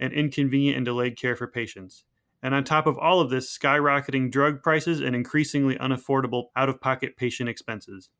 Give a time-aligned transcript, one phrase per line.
[0.00, 2.04] and inconvenient and delayed care for patients.
[2.42, 6.80] And on top of all of this, skyrocketing drug prices and increasingly unaffordable out of
[6.80, 8.10] pocket patient expenses.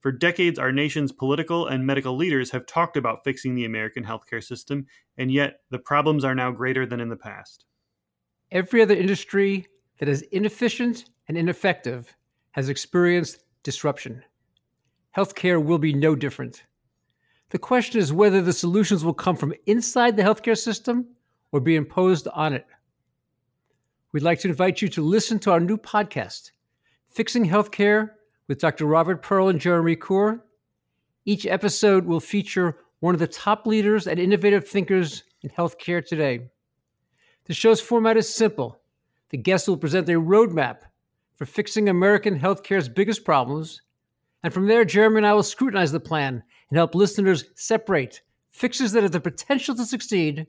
[0.00, 4.44] For decades, our nation's political and medical leaders have talked about fixing the American healthcare
[4.44, 7.64] system, and yet the problems are now greater than in the past.
[8.50, 9.66] Every other industry
[9.98, 12.14] that is inefficient and ineffective
[12.50, 14.22] has experienced disruption.
[15.16, 16.64] Healthcare will be no different.
[17.48, 21.06] The question is whether the solutions will come from inside the healthcare system
[21.54, 22.66] or be imposed on it.
[24.10, 26.50] We'd like to invite you to listen to our new podcast,
[27.10, 28.10] Fixing Healthcare
[28.48, 28.86] with Dr.
[28.86, 30.40] Robert Pearl and Jeremy Corr.
[31.24, 36.40] Each episode will feature one of the top leaders and innovative thinkers in healthcare today.
[37.44, 38.80] The show's format is simple.
[39.28, 40.78] The guests will present a roadmap
[41.36, 43.80] for fixing American healthcare's biggest problems.
[44.42, 48.90] And from there, Jeremy and I will scrutinize the plan and help listeners separate fixes
[48.90, 50.48] that have the potential to succeed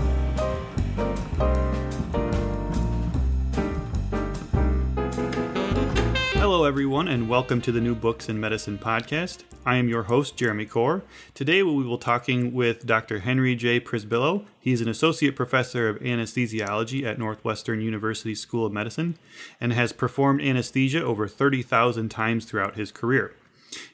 [6.71, 9.43] everyone, and welcome to the New Books in Medicine podcast.
[9.65, 11.01] I am your host, Jeremy Corr.
[11.33, 13.19] Today, we will be talking with Dr.
[13.19, 13.81] Henry J.
[13.81, 14.45] Przybylo.
[14.57, 19.17] He is an associate professor of anesthesiology at Northwestern University School of Medicine
[19.59, 23.35] and has performed anesthesia over 30,000 times throughout his career.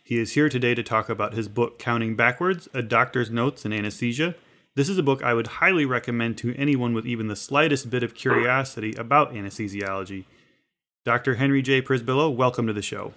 [0.03, 3.73] He is here today to talk about his book, Counting Backwards A Doctor's Notes in
[3.73, 4.35] Anesthesia.
[4.75, 8.03] This is a book I would highly recommend to anyone with even the slightest bit
[8.03, 10.25] of curiosity about anesthesiology.
[11.07, 11.35] Dr.
[11.35, 11.81] Henry J.
[11.81, 13.13] Przybylo, welcome to the show.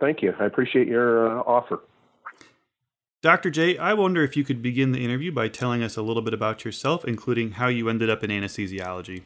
[0.00, 0.34] Thank you.
[0.40, 1.78] I appreciate your uh, offer.
[3.22, 3.48] Dr.
[3.48, 6.34] J, I wonder if you could begin the interview by telling us a little bit
[6.34, 9.22] about yourself, including how you ended up in anesthesiology.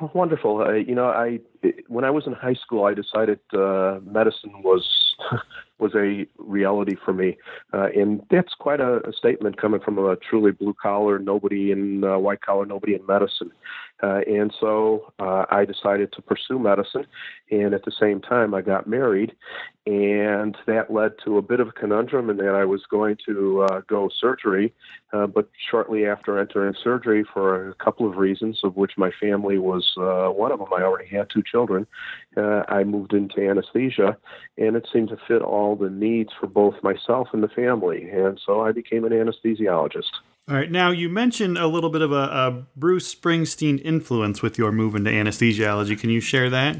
[0.00, 0.62] Oh, wonderful.
[0.62, 1.40] Uh, you know, I
[1.88, 4.88] when I was in high school, I decided uh, medicine was
[5.78, 7.38] was a reality for me,
[7.74, 12.04] uh, and that's quite a, a, statement coming from a truly blue collar, nobody in
[12.04, 13.50] uh, white collar, nobody in medicine.
[14.02, 17.06] Uh, and so uh, I decided to pursue medicine,
[17.50, 19.32] and at the same time, I got married,
[19.86, 23.62] and that led to a bit of a conundrum in that I was going to
[23.62, 24.72] uh, go surgery,
[25.12, 29.58] uh, but shortly after entering surgery, for a couple of reasons, of which my family
[29.58, 31.86] was uh, one of them, I already had two children.
[32.36, 34.16] Uh, I moved into anesthesia,
[34.56, 38.40] and it seemed to fit all the needs for both myself and the family, and
[38.44, 40.10] so I became an anesthesiologist.
[40.48, 40.70] All right.
[40.70, 44.94] Now, you mentioned a little bit of a, a Bruce Springsteen influence with your move
[44.94, 45.98] into anesthesiology.
[45.98, 46.76] Can you share that?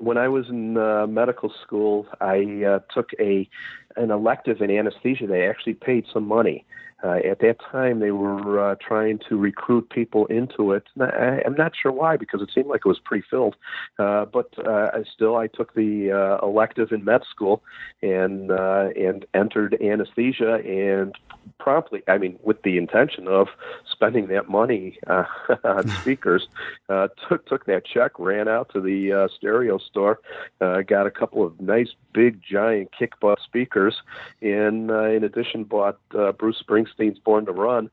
[0.00, 3.48] When I was in uh, medical school, I uh, took a
[3.96, 5.26] an elective in anesthesia.
[5.26, 6.64] They actually paid some money.
[7.04, 10.84] Uh, at that time, they were uh, trying to recruit people into it.
[10.98, 13.56] I, am not sure why, because it seemed like it was pre-filled.
[13.98, 17.62] Uh, but uh, still, I took the uh, elective in med school
[18.02, 21.14] and uh, and entered anesthesia and
[21.58, 23.48] promptly, I mean, with the intention of
[23.90, 26.48] spending that money on speakers,
[26.88, 30.20] took took that check, ran out to the stereo store,
[30.58, 33.96] got a couple of nice big giant kick butt speakers,
[34.40, 35.98] and in addition bought
[36.38, 36.58] Bruce
[36.94, 37.90] Springsteen's Born to Run.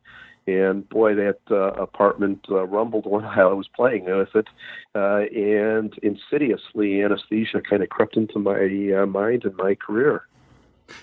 [0.47, 4.47] And boy, that uh, apartment uh, rumbled while I was playing with it,
[4.95, 10.25] uh, and insidiously anesthesia kind of crept into my uh, mind and my career.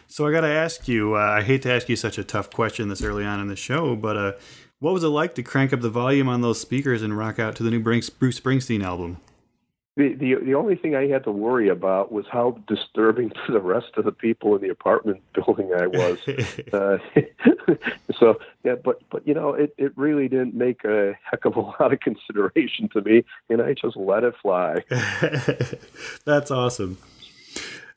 [0.09, 1.15] So I got to ask you.
[1.15, 3.57] Uh, I hate to ask you such a tough question this early on in the
[3.57, 4.33] show, but uh,
[4.81, 7.55] what was it like to crank up the volume on those speakers and rock out
[7.57, 9.19] to the new Bruce Springsteen album?
[9.99, 13.61] The, the the only thing I had to worry about was how disturbing to the
[13.61, 16.19] rest of the people in the apartment building I was.
[16.73, 16.99] uh,
[18.19, 21.61] so yeah, but but you know, it it really didn't make a heck of a
[21.61, 24.85] lot of consideration to me, and I just let it fly.
[26.25, 26.99] That's awesome.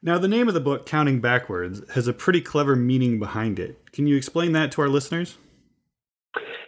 [0.04, 3.78] Now, the name of the book, Counting Backwards, has a pretty clever meaning behind it.
[3.94, 5.38] Can you explain that to our listeners?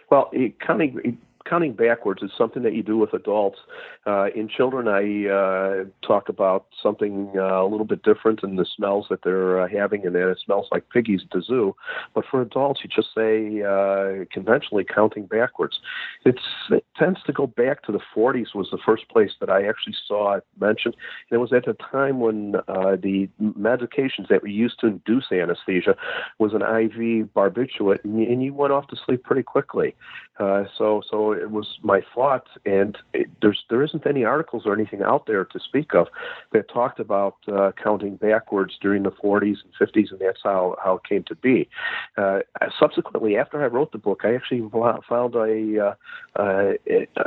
[0.08, 3.58] Well, counting counting backwards is something that you do with adults.
[4.06, 8.66] Uh, in children, I uh, talk about something uh, a little bit different in the
[8.76, 11.74] smells that they're uh, having, and that it smells like piggies at the zoo.
[12.14, 15.80] But for adults, you just say uh, conventionally counting backwards.
[16.26, 19.66] It's, it tends to go back to the 40s was the first place that I
[19.66, 20.96] actually saw it mentioned.
[21.30, 25.32] And it was at a time when uh, the medications that were used to induce
[25.32, 25.96] anesthesia
[26.38, 29.94] was an IV barbiturate, and, and you went off to sleep pretty quickly.
[30.38, 35.02] so, so it was my thought, and it, there's there isn't any articles or anything
[35.02, 36.08] out there to speak of
[36.52, 40.96] that talked about uh, counting backwards during the 40s and 50s, and that's how how
[40.96, 41.68] it came to be.
[42.16, 42.40] Uh,
[42.78, 44.68] subsequently, after I wrote the book, I actually
[45.08, 45.96] found a
[46.36, 46.72] uh, uh,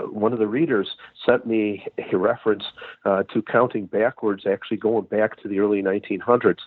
[0.10, 0.90] one of the readers
[1.25, 2.64] sent me a reference
[3.06, 6.58] uh, to counting backwards, actually going back to the early 1900s,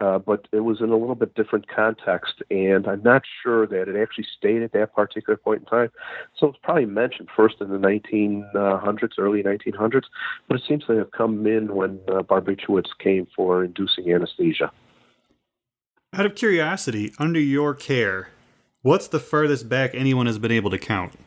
[0.00, 3.88] uh, but it was in a little bit different context, and I'm not sure that
[3.88, 5.90] it actually stayed at that particular point in time.
[6.36, 10.04] So it's probably mentioned first in the 1900s, early 1900s,
[10.46, 14.70] but it seems to have come in when uh, barbiturates came for inducing anesthesia.
[16.14, 18.30] Out of curiosity, under your care,
[18.82, 21.18] what's the furthest back anyone has been able to count?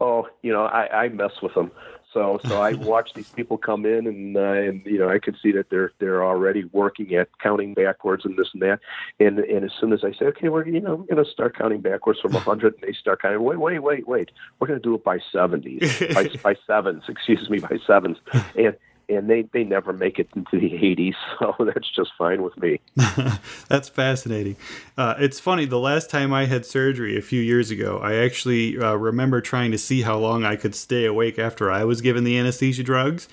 [0.00, 1.70] Oh, you know, I, I mess with them.
[2.12, 5.36] So so I watch these people come in, and uh, and you know I could
[5.42, 8.80] see that they're they're already working at counting backwards and this and that.
[9.20, 11.56] And and as soon as I say, okay, we're you know we're going to start
[11.56, 13.42] counting backwards from a 100, and they start counting.
[13.42, 17.48] Wait wait wait wait, we're going to do it by 70s, by by sevens, excuse
[17.48, 18.18] me, by sevens,
[18.56, 18.76] and
[19.14, 22.80] and they they never make it into the 80s so that's just fine with me.
[23.68, 24.56] That's fascinating.
[24.96, 28.78] Uh, it's funny the last time i had surgery a few years ago i actually
[28.78, 32.24] uh, remember trying to see how long i could stay awake after i was given
[32.24, 33.28] the anesthesia drugs.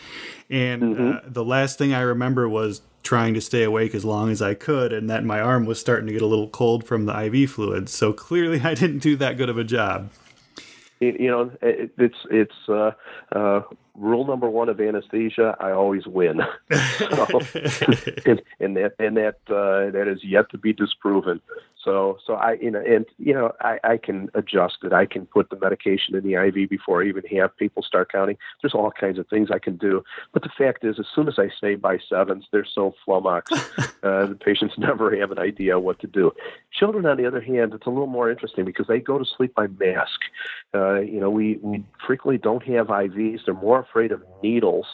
[0.51, 1.11] And mm-hmm.
[1.11, 4.53] uh, the last thing i remember was trying to stay awake as long as i
[4.53, 7.51] could and that my arm was starting to get a little cold from the iv
[7.51, 10.09] fluids so clearly i didn't do that good of a job
[10.99, 12.91] you know it, it's it's uh,
[13.31, 13.61] uh,
[13.95, 16.41] rule number one of anesthesia i always win.
[16.99, 17.39] So,
[18.25, 21.41] and, and, that and that uh, that is yet to be disproven.
[21.83, 24.93] So so i you know and you know i i can adjust it.
[24.93, 28.37] I can put the medication in the iv before i even have people start counting.
[28.61, 30.03] There's all kinds of things i can do.
[30.33, 33.53] But the fact is as soon as i say by sevens they're so flummoxed
[34.03, 36.31] uh, the patients never have an idea what to do.
[36.71, 39.55] Children on the other hand it's a little more interesting because they go to sleep
[39.55, 40.19] by mask.
[40.73, 44.85] Uh, you know we we frequently don't have ivs they're more afraid of needles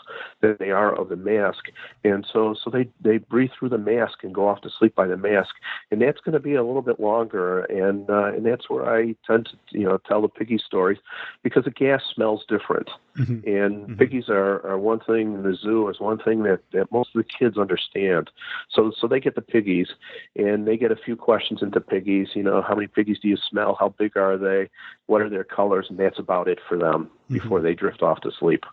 [0.42, 1.66] than they are of the mask,
[2.04, 5.08] and so so they they breathe through the mask and go off to sleep by
[5.08, 5.56] the mask,
[5.92, 9.16] and that's going to be a little bit longer, and uh, and that's where I
[9.26, 10.98] tend to you know tell the piggy stories
[11.44, 13.48] because the gas smells different, mm-hmm.
[13.48, 13.96] and mm-hmm.
[13.96, 17.24] piggies are, are one thing in the zoo is one thing that that most of
[17.24, 18.30] the kids understand,
[18.70, 19.90] so so they get the piggies,
[20.36, 23.38] and they get a few questions into piggies, you know how many piggies do you
[23.38, 24.70] smell, how big are they,
[25.08, 27.68] what are their colors, and that's about it for them before mm-hmm.
[27.68, 28.64] they drift off to sleep.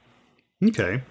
[0.63, 1.03] Okay.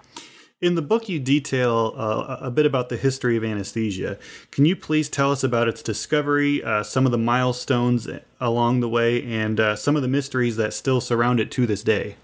[0.61, 4.19] In the book, you detail uh, a bit about the history of anesthesia.
[4.51, 8.07] Can you please tell us about its discovery, uh, some of the milestones
[8.39, 11.81] along the way, and uh, some of the mysteries that still surround it to this
[11.81, 12.15] day?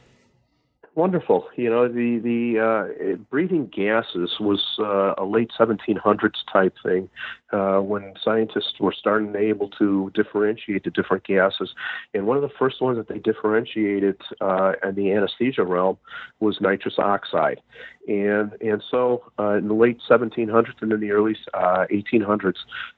[0.93, 1.47] Wonderful.
[1.55, 7.09] You know, the the uh, breathing gases was uh, a late 1700s type thing
[7.51, 11.73] uh, when scientists were starting to able to differentiate the different gases.
[12.13, 15.97] And one of the first ones that they differentiated uh, in the anesthesia realm
[16.39, 17.61] was nitrous oxide.
[18.07, 22.55] And and so uh, in the late 1700s and in the early uh, 1800s,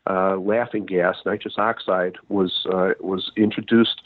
[0.08, 4.02] uh, laughing gas, nitrous oxide, was uh, was introduced,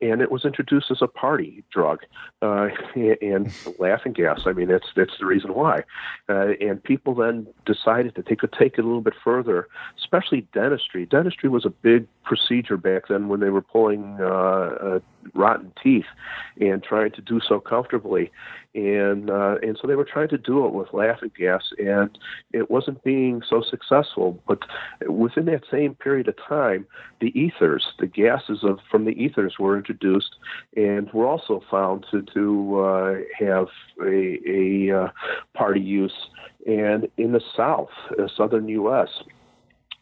[0.00, 2.00] and it was introduced as a party drug.
[2.42, 2.68] Uh,
[3.22, 5.84] and laughing gas, I mean, that's that's the reason why.
[6.28, 10.46] Uh, and people then decided that they could take it a little bit further especially
[10.52, 11.06] dentistry.
[11.06, 14.98] Dentistry was a big procedure back then when they were pulling uh, uh,
[15.34, 16.04] rotten teeth
[16.60, 18.30] and trying to do so comfortably,
[18.74, 22.18] and uh, and so they were trying to do it with laughing gas, and
[22.52, 24.40] it wasn't being so successful.
[24.46, 24.60] But
[25.08, 26.86] within that same period of time,
[27.20, 30.36] the ethers, the gases of from the ethers, were introduced,
[30.76, 33.68] and were also found to to uh, have
[34.02, 35.08] a, a uh,
[35.54, 36.28] party use.
[36.66, 39.08] And in the South, uh, southern U.S.,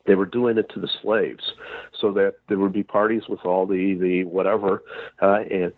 [0.07, 1.53] they were doing it to the slaves
[1.99, 4.83] so that there would be parties with all the the whatever
[5.23, 5.73] uh, and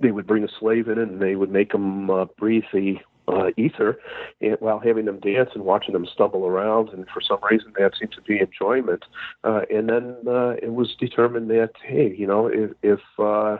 [0.00, 2.96] they would bring a slave in and they would make them uh, breathe the
[3.28, 3.98] uh, ether
[4.40, 6.90] and, while having them dance and watching them stumble around.
[6.90, 9.04] And for some reason, that seemed to be enjoyment.
[9.42, 13.58] Uh, and then uh, it was determined that, hey, you know, if, if uh,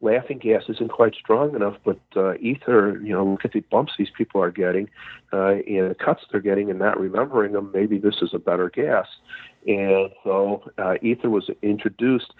[0.00, 3.92] laughing gas isn't quite strong enough, but uh, ether, you know, look at the bumps
[3.98, 4.88] these people are getting
[5.32, 8.70] uh, and the cuts they're getting and not remembering them, maybe this is a better
[8.70, 9.06] gas.
[9.66, 12.32] And so uh, ether was introduced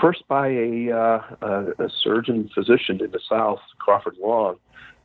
[0.00, 1.36] first by a, uh,
[1.78, 4.56] a, surgeon physician in the South, Crawford Long,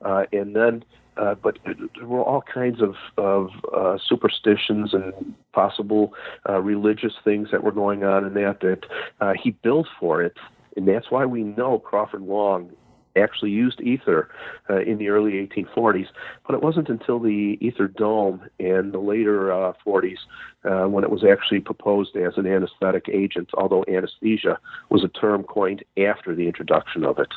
[0.01, 0.83] uh, and then
[1.17, 6.13] uh, but there were all kinds of, of uh, superstitions and possible
[6.49, 10.35] uh, religious things that were going on in that that he built for it.
[10.75, 12.71] And that's why we know Crawford Long
[13.15, 14.29] actually used ether
[14.69, 16.07] uh, in the early 1840s.
[16.45, 20.17] But it wasn't until the ether dome in the later uh, 40s
[20.63, 25.43] uh, when it was actually proposed as an anesthetic agent, although anesthesia was a term
[25.43, 27.33] coined after the introduction of it.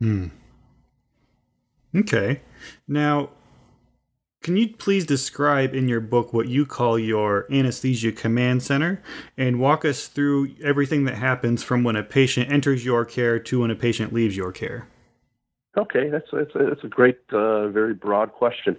[0.00, 0.26] Hmm.
[1.94, 2.40] Okay.
[2.86, 3.30] Now,
[4.42, 9.02] can you please describe in your book what you call your anesthesia command center
[9.36, 13.60] and walk us through everything that happens from when a patient enters your care to
[13.60, 14.88] when a patient leaves your care?
[15.76, 18.76] Okay, that's that's a, that's a great, uh, very broad question.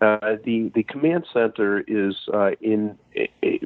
[0.00, 3.60] Uh, the the command center is uh, in a, a,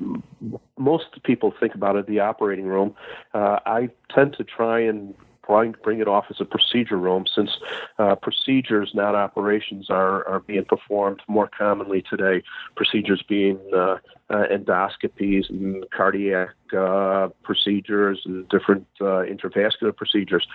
[0.76, 2.92] most people think about it the operating room.
[3.32, 5.14] Uh, I tend to try and
[5.46, 7.50] bring, bring it off as a procedure room since
[7.98, 12.42] uh, procedures, not operations, are, are being performed more commonly today.
[12.76, 13.96] Procedures being uh,
[14.30, 20.46] uh, endoscopies and cardiac uh, procedures and different uh, intravascular procedures.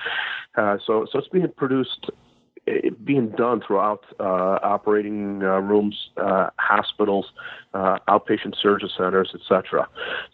[0.55, 2.09] Uh, so, so it's being produced
[3.03, 7.25] being done throughout uh, operating uh, rooms, uh, hospitals,
[7.73, 9.87] uh, outpatient surgery centers, etc.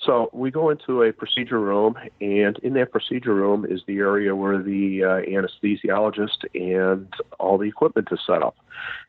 [0.04, 4.36] So we go into a procedure room, and in that procedure room is the area
[4.36, 8.56] where the uh, anesthesiologist and all the equipment is set up.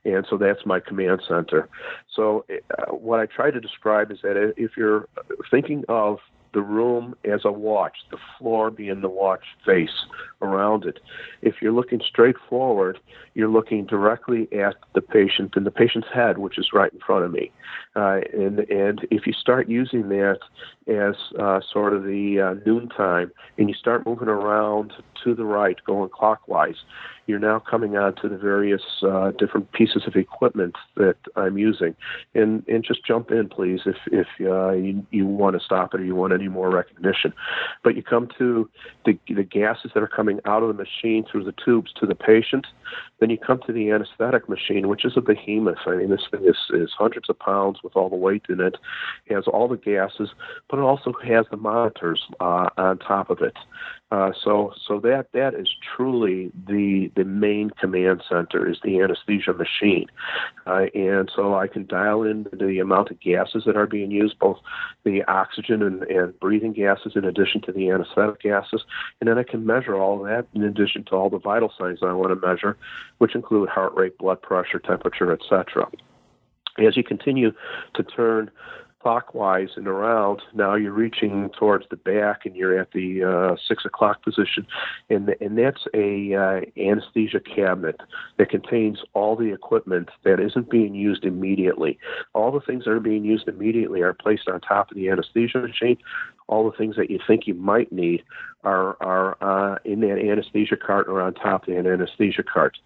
[0.04, 1.68] And so that's my command center.
[2.14, 5.08] So uh, what I try to describe is that if you're
[5.50, 6.18] thinking of
[6.56, 10.06] the room as a watch, the floor being the watch face
[10.40, 11.00] around it.
[11.42, 12.98] If you're looking straight forward,
[13.34, 17.26] you're looking directly at the patient and the patient's head, which is right in front
[17.26, 17.52] of me.
[17.94, 20.38] Uh, and and if you start using that
[20.86, 24.92] as uh, sort of the uh, noon time, and you start moving around
[25.24, 26.76] to the right, going clockwise,
[27.26, 31.96] you're now coming on to the various uh, different pieces of equipment that I'm using.
[32.34, 36.00] And and just jump in, please, if if uh, you, you want to stop it
[36.00, 37.32] or you want any more recognition.
[37.82, 38.68] But you come to
[39.04, 42.14] the the gases that are coming out of the machine through the tubes to the
[42.14, 42.66] patient.
[43.18, 45.78] Then you come to the anesthetic machine, which is a behemoth.
[45.86, 48.76] I mean, this thing is, is hundreds of pounds with all the weight in it.
[49.26, 50.30] It has all the gases,
[50.70, 53.56] but it also has the monitors uh, on top of it.
[54.12, 59.52] Uh, so, so that that is truly the the main command center is the anesthesia
[59.52, 60.06] machine,
[60.64, 64.38] uh, and so I can dial in the amount of gases that are being used,
[64.38, 64.58] both
[65.02, 68.84] the oxygen and, and breathing gases, in addition to the anesthetic gases,
[69.20, 71.98] and then I can measure all of that in addition to all the vital signs
[72.00, 72.76] I want to measure,
[73.18, 75.88] which include heart rate, blood pressure, temperature, etc.
[76.78, 77.52] As you continue
[77.94, 78.52] to turn
[79.06, 80.42] clockwise and around.
[80.52, 84.66] Now you're reaching towards the back, and you're at the uh, six o'clock position,
[85.08, 88.00] and and that's a uh, anesthesia cabinet
[88.38, 92.00] that contains all the equipment that isn't being used immediately.
[92.34, 95.58] All the things that are being used immediately are placed on top of the anesthesia
[95.58, 95.98] machine.
[96.48, 98.22] All the things that you think you might need
[98.64, 102.76] are are uh, in that anesthesia cart or on top of the anesthesia cart.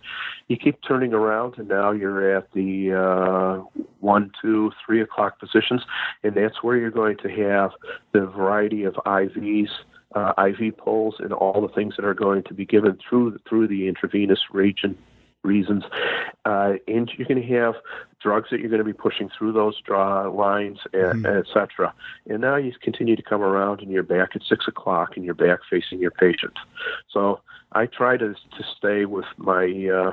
[0.49, 5.83] You keep turning around, and now you're at the uh, one, two, three o'clock positions,
[6.23, 7.71] and that's where you're going to have
[8.13, 9.71] the variety of IVs.
[10.13, 13.69] Uh, IV poles and all the things that are going to be given through through
[13.69, 14.99] the intravenous region
[15.43, 15.85] reasons.
[16.45, 17.75] Uh, and you're going to have
[18.21, 21.27] drugs that you're going to be pushing through those draw lines, mm-hmm.
[21.27, 21.93] etc.
[22.27, 25.35] And now you continue to come around, and you're back at six o'clock, and you're
[25.35, 26.55] back facing your patient.
[27.11, 27.41] So
[27.73, 30.13] I try to to stay with my uh,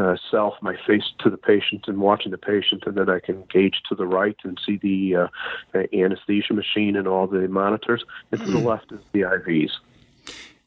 [0.00, 3.44] uh, self, my face to the patient, and watching the patient, and then I can
[3.50, 5.28] gauge to the right and see the
[5.74, 8.66] uh, anesthesia machine and all the monitors, and to the mm-hmm.
[8.66, 9.72] left is the IVs.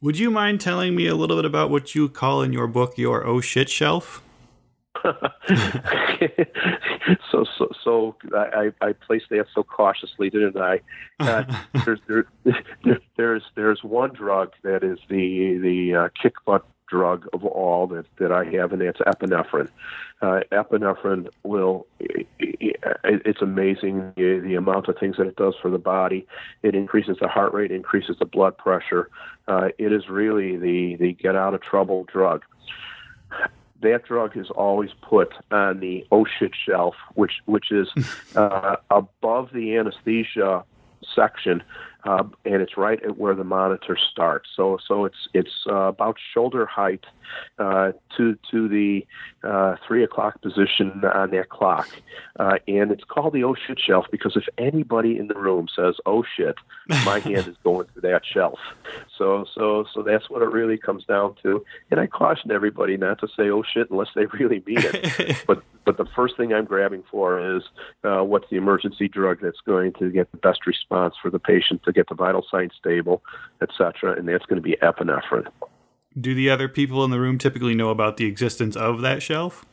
[0.05, 2.95] Would you mind telling me a little bit about what you call in your book
[2.95, 4.21] your oh shit shelf?
[5.03, 5.09] so
[7.57, 10.81] so so I, I placed that so cautiously, didn't I?
[11.19, 11.43] Uh,
[11.85, 11.99] there's
[12.43, 17.87] there, there's there's one drug that is the the uh, kick butt drug of all
[17.87, 19.69] that, that I have, and that's epinephrine.
[20.21, 21.87] Uh, epinephrine will,
[22.39, 26.25] it's amazing the, the, amount of things that it does for the body.
[26.63, 29.09] It increases the heart rate, increases the blood pressure.
[29.47, 32.43] Uh, it is really the, the get out of trouble drug.
[33.81, 37.89] that drug is always put on the oh shit shelf, which which is
[38.35, 40.63] uh, above the anesthesia
[41.13, 41.61] section
[42.05, 44.49] uh, and it's right at where the monitor starts.
[44.55, 47.05] So so it's it's uh, about shoulder height
[47.57, 49.05] uh, to to the
[49.43, 51.89] uh, three o'clock position on that clock,
[52.39, 55.95] uh, and it's called the oh shit shelf because if anybody in the room says
[56.05, 56.55] oh shit,
[57.05, 58.59] my hand is going to that shelf.
[59.17, 61.65] So so so that's what it really comes down to.
[61.89, 65.43] And I caution everybody not to say oh shit unless they really mean it.
[65.47, 67.63] but but the first thing I'm grabbing for is
[68.03, 71.83] uh, what's the emergency drug that's going to get the best response for the patient
[71.83, 73.23] to get the vital signs stable,
[73.61, 74.13] etc.
[74.17, 75.47] And that's going to be epinephrine.
[76.19, 79.65] Do the other people in the room typically know about the existence of that shelf?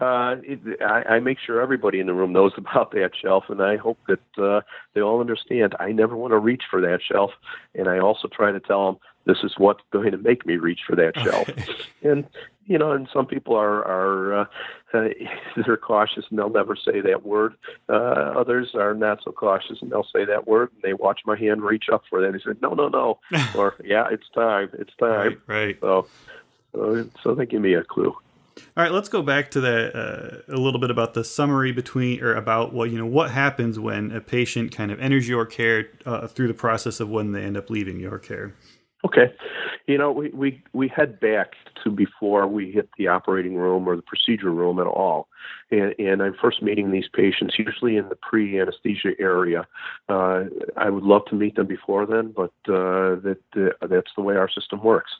[0.00, 3.62] Uh, it, I, I make sure everybody in the room knows about that shelf, and
[3.62, 4.60] I hope that uh,
[4.94, 5.74] they all understand.
[5.78, 7.30] I never want to reach for that shelf,
[7.74, 10.80] and I also try to tell them this is what's going to make me reach
[10.86, 11.48] for that shelf.
[12.02, 12.26] and
[12.66, 14.44] you know, and some people are are uh,
[14.94, 15.08] uh,
[15.66, 17.54] they're cautious and they'll never say that word.
[17.88, 21.36] Uh, others are not so cautious and they'll say that word and they watch my
[21.36, 22.28] hand reach up for that.
[22.28, 23.18] And they say, no, no, no,
[23.56, 25.40] or yeah, it's time, it's time.
[25.46, 25.66] Right.
[25.66, 25.78] right.
[25.80, 26.06] So,
[26.72, 28.14] so, so they give me a clue.
[28.76, 32.22] All right, let's go back to that uh, a little bit about the summary between
[32.22, 35.88] or about what you know what happens when a patient kind of enters your care
[36.06, 38.54] uh, through the process of when they end up leaving your care.
[39.04, 39.32] Okay.
[39.86, 43.96] You know, we, we, we head back to before we hit the operating room or
[43.96, 45.28] the procedure room at all.
[45.70, 49.66] And, and I'm first meeting these patients, usually in the pre anesthesia area.
[50.08, 50.44] Uh,
[50.78, 54.36] I would love to meet them before then, but uh, that, uh, that's the way
[54.36, 55.10] our system works.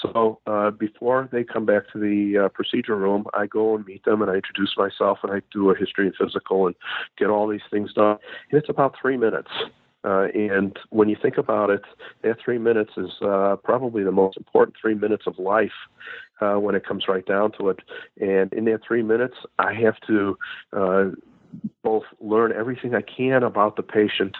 [0.00, 4.04] So uh, before they come back to the uh, procedure room, I go and meet
[4.04, 6.76] them and I introduce myself and I do a history and physical and
[7.18, 8.18] get all these things done.
[8.52, 9.50] And it's about three minutes.
[10.06, 11.82] Uh, and when you think about it,
[12.22, 15.72] that three minutes is uh, probably the most important three minutes of life
[16.40, 17.80] uh, when it comes right down to it.
[18.20, 20.38] And in that three minutes, I have to
[20.72, 21.04] uh,
[21.82, 24.36] both learn everything I can about the patient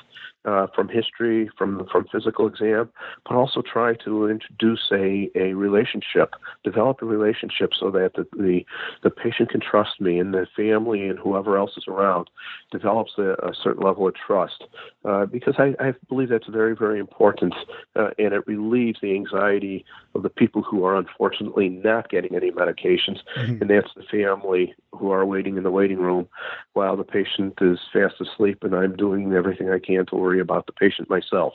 [0.46, 2.88] uh, from history, from from physical exam,
[3.24, 8.64] but also try to introduce a, a relationship, develop a relationship so that the, the,
[9.02, 12.28] the patient can trust me and the family and whoever else is around
[12.70, 14.64] develops a, a certain level of trust.
[15.04, 17.54] Uh, because I, I believe that's very, very important
[17.96, 22.50] uh, and it relieves the anxiety of the people who are unfortunately not getting any
[22.50, 23.60] medications, mm-hmm.
[23.60, 26.28] and that's the family who are waiting in the waiting room
[26.72, 30.42] while the patient is fast asleep and I'm doing everything I can to worry worry
[30.42, 31.54] about the patient myself.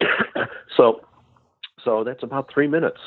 [0.76, 1.00] so,
[1.82, 2.98] so that's about three minutes.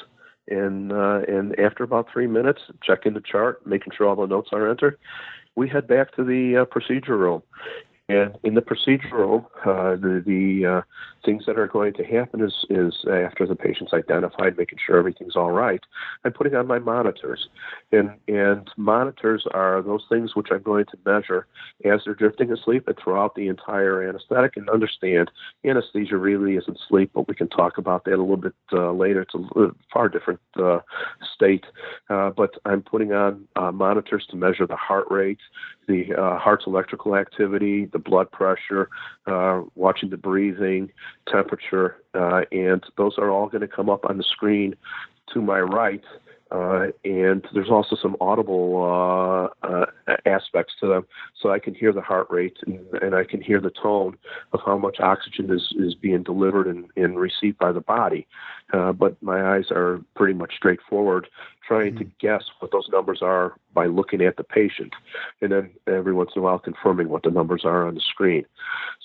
[0.47, 4.49] And uh, and after about three minutes, checking the chart, making sure all the notes
[4.52, 4.97] are entered,
[5.56, 7.43] we head back to the uh, procedure room.
[8.10, 10.82] And in the procedural, uh, the, the uh,
[11.24, 15.36] things that are going to happen is, is after the patient's identified, making sure everything's
[15.36, 15.82] all right,
[16.26, 17.48] I'm putting on my monitors.
[17.91, 21.45] And, and monitors are those things which I'm going to measure
[21.86, 25.30] as they're drifting asleep and throughout the entire anesthetic and understand
[25.63, 29.22] anesthesia really isn't sleep, but we can talk about that a little bit uh, later.
[29.22, 30.80] It's a far different uh,
[31.36, 31.65] state.
[32.10, 35.39] Uh, but I'm putting on uh, monitors to measure the heart rate,
[35.88, 36.06] the
[36.39, 38.90] heart's electrical activity, the the blood pressure,
[39.28, 40.92] uh, watching the breathing,
[41.28, 44.76] temperature, uh, and those are all going to come up on the screen
[45.34, 46.04] to my right.
[46.52, 49.86] Uh, and there's also some audible uh, uh,
[50.26, 51.06] aspects to them,
[51.40, 54.18] so I can hear the heart rate and, and, I can hear the tone
[54.52, 58.26] of how much oxygen is, is being delivered and, and received by the body.
[58.74, 61.28] Uh, but my eyes are pretty much straightforward,
[61.69, 62.10] trying mm-hmm.
[62.10, 64.93] to guess what those numbers are by looking at the patient,
[65.41, 68.43] and then every once in a while confirming what the numbers are on the screen.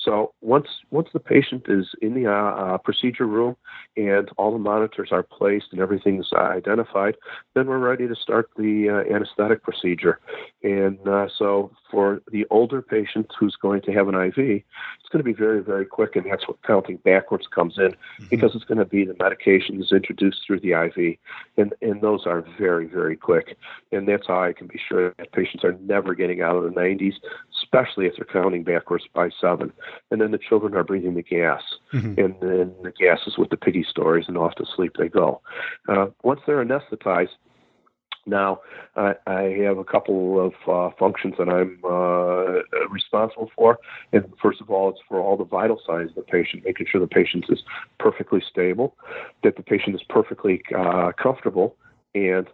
[0.02, 3.56] So once once the patient is in the uh, uh, procedure room
[3.96, 7.16] and all the monitors are placed and everything's uh, identified,
[7.54, 10.18] then we're ready to start the uh, anesthetic procedure.
[10.62, 15.20] And uh, so for the older patient who's going to have an IV, it's going
[15.20, 18.26] to be very very quick, and that's what counting backwards comes in mm-hmm.
[18.30, 21.16] because it's going to be the medications introduced through the IV,
[21.56, 23.56] and and those are very very quick,
[23.92, 26.70] and that's how I can be sure that patients are never getting out of the
[26.70, 27.14] 90s,
[27.62, 29.72] especially if they're counting backwards by seven.
[30.10, 32.18] And then the children are breathing the gas, mm-hmm.
[32.20, 35.40] and then the gas is with the piggy stories, and off to sleep they go.
[35.88, 37.36] Uh, once they're anesthetized,
[38.26, 38.60] now,
[38.96, 43.78] I, I have a couple of uh, functions that I'm uh, responsible for.
[44.12, 47.00] And first of all, it's for all the vital signs of the patient, making sure
[47.00, 47.62] the patient is
[47.98, 48.96] perfectly stable,
[49.42, 51.76] that the patient is perfectly uh, comfortable,
[52.14, 52.46] and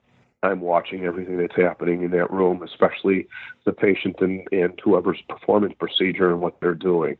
[0.43, 3.27] I'm watching everything that's happening in that room, especially
[3.65, 7.17] the patient and, and whoever's performing the procedure and what they're doing.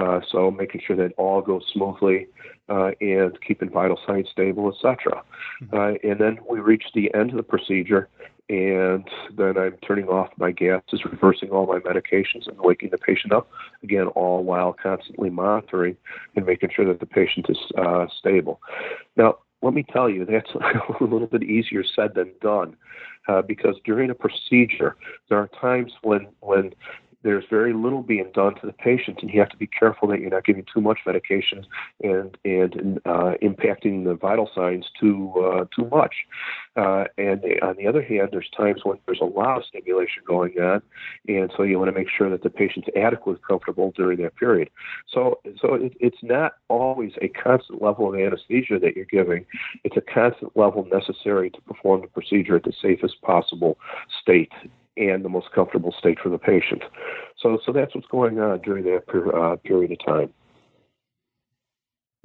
[0.00, 2.26] Uh, so making sure that all goes smoothly
[2.70, 5.22] uh, and keeping vital signs stable, etc.
[5.62, 5.76] Mm-hmm.
[5.76, 8.08] Uh, and then we reach the end of the procedure,
[8.48, 13.32] and then I'm turning off my gases, reversing all my medications, and waking the patient
[13.32, 13.50] up
[13.82, 15.96] again, all while constantly monitoring
[16.34, 18.60] and making sure that the patient is uh, stable.
[19.16, 20.50] Now, let me tell you, that's
[21.00, 22.74] a little bit easier said than done,
[23.28, 24.96] uh, because during a procedure,
[25.28, 26.72] there are times when when
[27.22, 30.20] there's very little being done to the patient, and you have to be careful that
[30.20, 31.66] you're not giving too much medication
[32.02, 36.14] and and uh, impacting the vital signs too uh, too much.
[36.76, 40.58] Uh, and on the other hand, there's times when there's a lot of stimulation going
[40.58, 40.82] on,
[41.28, 44.70] and so you want to make sure that the patient's adequately comfortable during that period.
[45.12, 49.44] So so it, it's not always a constant level of anesthesia that you're giving.
[49.84, 53.78] It's a constant level necessary to perform the procedure at the safest possible
[54.22, 54.52] state
[55.00, 56.82] and the most comfortable state for the patient.
[57.38, 60.32] So, so that's what's going on during that per, uh, period of time.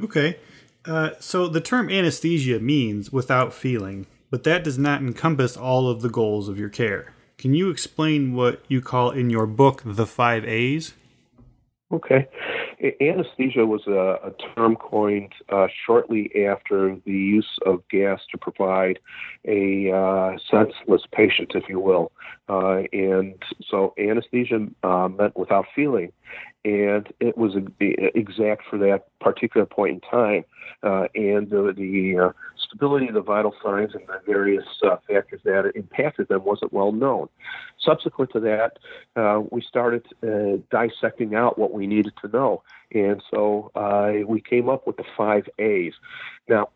[0.03, 0.37] Okay.
[0.85, 6.01] Uh, so the term anesthesia means without feeling, but that does not encompass all of
[6.01, 7.13] the goals of your care.
[7.37, 10.93] Can you explain what you call in your book the five A's?
[11.91, 12.27] Okay.
[13.01, 18.99] Anesthesia was a, a term coined uh, shortly after the use of gas to provide
[19.45, 22.11] a uh, senseless patient, if you will.
[22.49, 23.35] Uh, and
[23.69, 26.11] so anesthesia uh, meant without feeling
[26.65, 30.43] and it was exact for that particular point in time.
[30.81, 32.33] Uh, and the, the
[32.75, 36.91] stability of the vital signs and the various uh, factors that impacted them wasn't well
[36.91, 37.27] known.
[37.79, 38.79] Subsequent to that,
[39.15, 44.41] uh, we started uh, dissecting out what we needed to know, and so uh, we
[44.41, 45.93] came up with the five A's.
[46.47, 46.69] Now,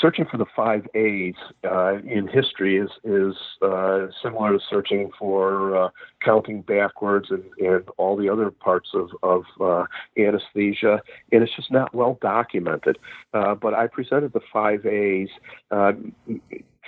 [0.00, 5.76] searching for the five A's uh, in history is is uh, similar to searching for
[5.76, 5.88] uh,
[6.24, 9.84] counting backwards and, and all the other parts of of uh,
[10.18, 11.00] anesthesia,
[11.32, 12.98] and it's just not well documented.
[13.34, 15.28] Uh, but I presented the five A's.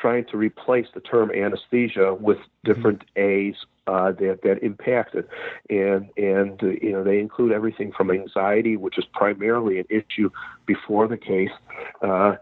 [0.01, 3.57] Trying to replace the term anesthesia with different A's
[3.89, 5.29] uh, that that impact it,
[5.71, 10.31] and and uh, you know they include everything from anxiety, which is primarily an issue
[10.67, 11.51] before the case,
[12.03, 12.37] uh,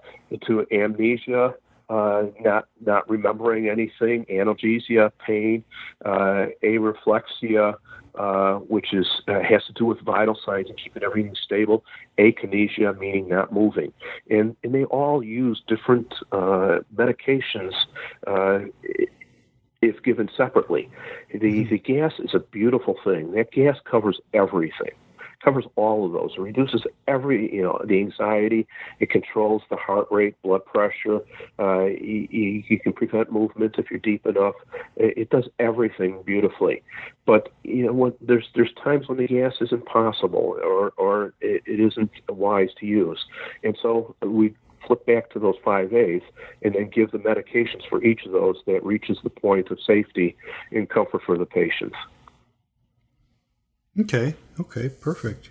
[0.46, 1.54] to amnesia,
[1.88, 5.64] uh, not not remembering anything, analgesia, pain,
[6.04, 7.74] uh, areflexia,
[8.16, 11.84] uh, which is uh, has to do with vital signs and keeping everything stable,
[12.18, 13.92] akinesia, meaning not moving,
[14.30, 17.74] and and they all use different uh, medications
[18.26, 18.60] uh,
[19.82, 20.88] if given separately.
[21.32, 21.70] The, mm-hmm.
[21.70, 23.32] the gas is a beautiful thing.
[23.32, 24.92] That gas covers everything.
[25.46, 26.32] Covers all of those.
[26.36, 28.66] It reduces every, you know, the anxiety.
[28.98, 31.20] It controls the heart rate, blood pressure.
[31.56, 34.56] Uh, you, you, can prevent movement if you're deep enough.
[34.96, 36.82] It, it does everything beautifully.
[37.26, 41.62] But you know, what, there's there's times when the gas isn't possible or or it,
[41.64, 43.24] it isn't wise to use,
[43.62, 44.52] and so we
[44.84, 46.22] flip back to those five A's
[46.62, 50.36] and then give the medications for each of those that reaches the point of safety
[50.72, 51.96] and comfort for the patients.
[54.00, 54.34] Okay.
[54.60, 54.88] Okay.
[54.88, 55.50] Perfect.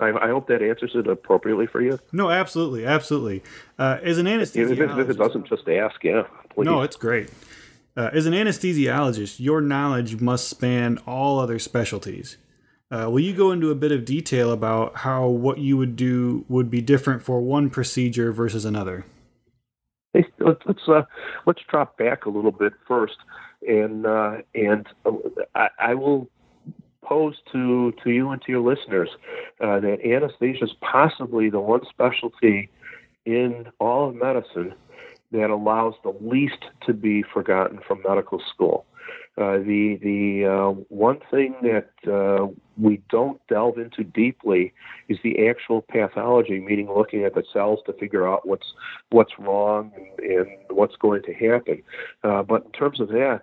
[0.00, 1.98] I, I hope that answers it appropriately for you.
[2.12, 3.42] No, absolutely, absolutely.
[3.78, 6.02] Uh, as an anesthesiologist, if, if it doesn't, just ask.
[6.02, 6.24] Yeah.
[6.54, 6.64] Please.
[6.64, 7.30] No, it's great.
[7.96, 12.36] Uh, as an anesthesiologist, your knowledge must span all other specialties.
[12.90, 16.44] Uh, will you go into a bit of detail about how what you would do
[16.48, 19.06] would be different for one procedure versus another?
[20.12, 21.02] Hey, let's let's, uh,
[21.46, 23.16] let's drop back a little bit first,
[23.66, 25.12] and uh, and uh,
[25.54, 26.28] I, I, will
[27.02, 29.08] pose to to you and to your listeners
[29.60, 32.70] uh, that anesthesia is possibly the one specialty
[33.24, 34.74] in all of medicine
[35.32, 38.84] that allows the least to be forgotten from medical school.
[39.38, 42.46] Uh, the the uh, one thing that uh,
[42.80, 44.72] we don't delve into deeply
[45.08, 48.72] is the actual pathology, meaning looking at the cells to figure out what's
[49.10, 51.82] what's wrong and, and what's going to happen.
[52.24, 53.40] Uh, but in terms of that,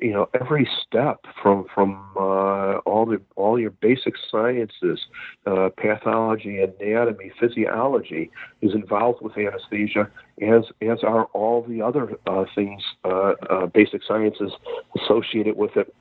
[0.00, 5.00] you know, every step from from uh, all the all your basic sciences,
[5.46, 12.44] uh, pathology, anatomy, physiology, is involved with anesthesia, as as are all the other uh,
[12.54, 14.52] things, uh, uh, basic sciences
[14.96, 15.94] associated with it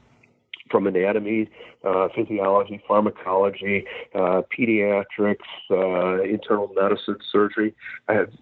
[0.72, 1.50] from anatomy,
[1.84, 5.38] uh, physiology, pharmacology, uh, pediatrics,
[5.70, 7.76] uh, internal medicine, surgery.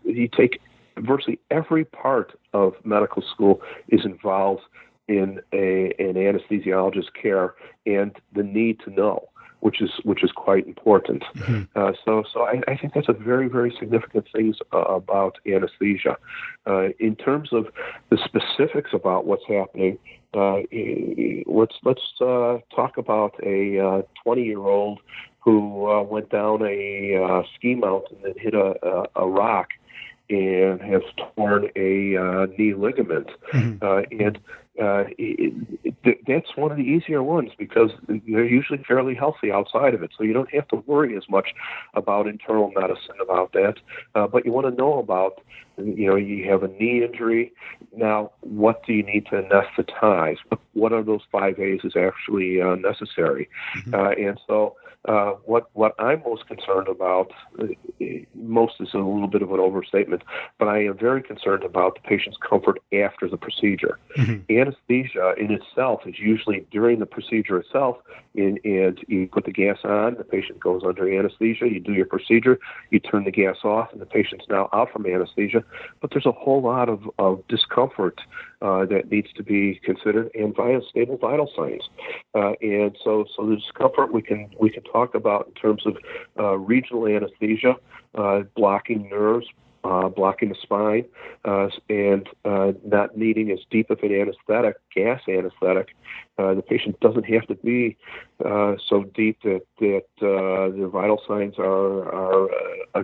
[0.04, 0.62] you take
[0.98, 4.64] virtually every part of medical school is involved
[5.08, 9.28] in a, an anesthesiologist's care and the need to know
[9.62, 11.24] which is which is quite important.
[11.36, 11.64] Mm-hmm.
[11.76, 16.18] Uh, so so I, I, think that's a very very significant thing uh, about anesthesia.
[16.66, 17.68] Uh, in terms of
[18.10, 19.98] the specifics about what's happening,
[20.34, 20.62] uh,
[21.48, 25.00] let's let's uh, talk about a 20 uh, year old
[25.40, 29.70] who uh, went down a uh, ski mountain and hit a, a, a rock
[30.30, 31.02] and has
[31.36, 33.30] torn a uh, knee ligament.
[33.54, 33.84] Mm-hmm.
[33.84, 34.40] Uh, and
[34.82, 39.94] uh, it, it, that's one of the easier ones because they're usually fairly healthy outside
[39.94, 40.12] of it.
[40.18, 41.54] So you don't have to worry as much
[41.94, 43.76] about internal medicine about that.
[44.16, 45.42] Uh, but you want to know about,
[45.78, 47.52] you know, you have a knee injury.
[47.96, 50.38] Now, what do you need to anesthetize?
[50.74, 53.50] What are those five A's is actually uh, necessary?
[53.78, 53.94] Mm-hmm.
[53.94, 54.76] Uh, and so
[55.10, 57.66] uh, what what I'm most concerned about, uh,
[58.36, 60.22] most is a little bit of an overstatement,
[60.60, 63.98] but I am very concerned about the patient's comfort after the procedure.
[64.16, 64.56] Mm-hmm.
[64.56, 67.98] Anesthesia in itself is usually during the procedure itself,
[68.36, 72.06] in, and you put the gas on, the patient goes under anesthesia, you do your
[72.06, 72.60] procedure,
[72.92, 75.64] you turn the gas off, and the patient's now out from anesthesia.
[76.02, 78.22] But there's a whole lot of, of discomfort
[78.62, 81.84] uh, that needs to be considered, and via stable vital signs.
[82.36, 85.98] Uh, and so, so the discomfort we can we can talk about in terms of
[86.40, 87.76] uh, regional anesthesia,
[88.16, 89.48] uh, blocking nerves,
[89.86, 91.06] uh, blocking the spine,
[91.90, 92.28] and
[92.86, 95.96] not needing as deep of an anesthetic, gas anesthetic.
[96.38, 97.98] The patient doesn't have to be
[98.40, 102.50] so deep that that uh, the vital signs are are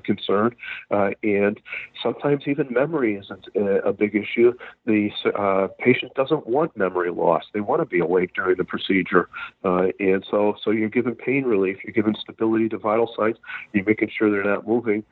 [0.05, 0.55] concern,
[0.91, 1.59] uh, and
[2.01, 4.53] sometimes even memory isn't a, a big issue.
[4.85, 9.29] The uh, patient doesn't want memory loss; they want to be awake during the procedure,
[9.63, 13.37] and so so you're giving pain relief, you're giving stability to vital signs,
[13.73, 15.03] you're making sure they're not moving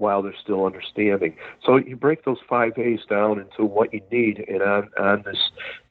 [0.00, 1.36] while they're still understanding.
[1.64, 5.38] So you break those five A's down into what you need, and on, on this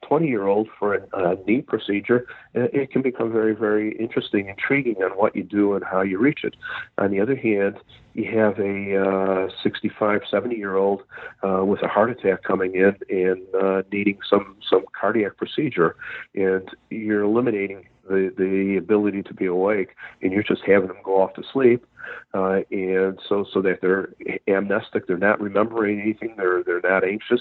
[0.06, 4.48] 20 year old for a, a knee procedure, uh, it can become very, very interesting,
[4.48, 6.56] intriguing on what you do and how you reach it.
[6.98, 7.76] On the other hand,
[8.14, 11.02] you have a uh, 65, 70 year old
[11.44, 15.94] uh, with a heart attack coming in and uh, needing some, some cardiac procedure,
[16.34, 21.22] and you're eliminating the, the ability to be awake, and you're just having them go
[21.22, 21.86] off to sleep
[22.34, 24.10] uh, and so so that they're
[24.48, 27.40] amnestic, they're not remembering anything, they're they're not anxious.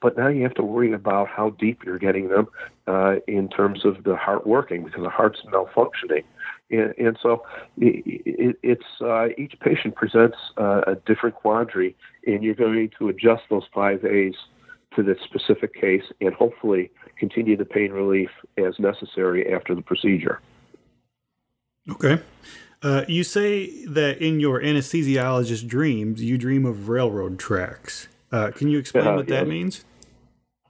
[0.00, 2.48] But now you have to worry about how deep you're getting them
[2.88, 6.24] uh, in terms of the heart working because the heart's malfunctioning.
[6.70, 7.44] And, and so
[7.78, 11.94] it, it's uh, each patient presents uh, a different quandary,
[12.26, 14.34] and you're going to adjust those five A's
[14.96, 20.40] to the specific case and hopefully continue the pain relief as necessary after the procedure.
[21.90, 22.20] Okay.
[22.82, 28.08] Uh, you say that in your anesthesiologist dreams, you dream of railroad tracks.
[28.32, 29.84] Uh, can you explain uh, what that means?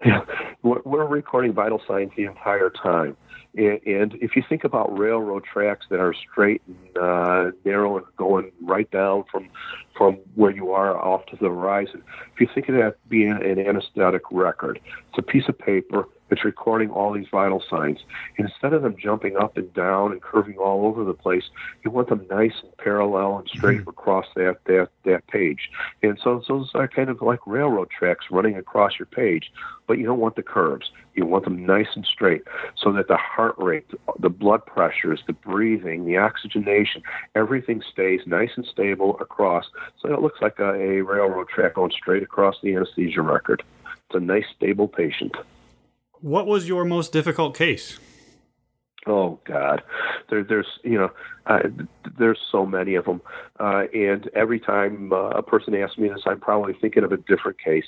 [0.04, 0.22] Yeah,
[0.64, 3.16] we're recording vital signs the entire time.
[3.54, 8.50] And, if you think about railroad tracks that are straight and uh, narrow and going
[8.62, 9.48] right down from
[9.96, 12.02] from where you are off to the horizon,
[12.32, 16.46] if you think of that being an anesthetic record, it's a piece of paper it's
[16.46, 17.98] recording all these vital signs.
[18.38, 21.44] Instead of them jumping up and down and curving all over the place,
[21.84, 23.90] you want them nice and parallel and straight mm-hmm.
[23.90, 25.68] across that, that, that page.
[26.02, 29.52] And so, so those are kind of like railroad tracks running across your page,
[29.86, 30.90] but you don't want the curves.
[31.14, 32.42] You want them nice and straight
[32.82, 33.84] so that the heart rate,
[34.18, 37.02] the blood pressures, the breathing, the oxygenation,
[37.34, 39.66] everything stays nice and stable across.
[40.00, 43.62] So it looks like a, a railroad track going straight across the anesthesia record.
[43.84, 45.32] It's a nice, stable patient.
[46.20, 47.98] What was your most difficult case?
[49.06, 49.82] Oh God,
[50.30, 51.10] there, there's you know,
[51.46, 51.60] uh,
[52.18, 53.20] there's so many of them,
[53.58, 57.16] uh, and every time uh, a person asks me this, I'm probably thinking of a
[57.16, 57.86] different case.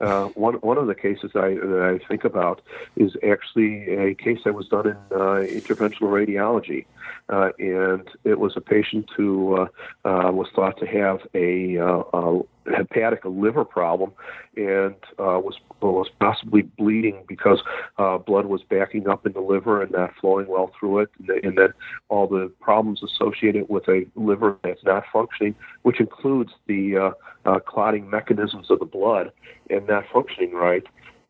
[0.00, 2.62] Uh, one one of the cases I that I think about
[2.96, 6.86] is actually a case that was done in uh, interventional radiology,
[7.28, 9.68] uh, and it was a patient who
[10.04, 12.40] was thought to have a, a
[12.74, 14.12] hepatic a liver problem
[14.56, 17.60] and uh, was was possibly bleeding because
[17.98, 21.44] uh, blood was backing up in the liver and not flowing well through it, and,
[21.44, 21.72] and then
[22.08, 27.10] all the problems associated with a liver that's not functioning, which includes the uh,
[27.44, 29.32] uh, clotting mechanisms of the blood
[29.70, 30.84] and not functioning right.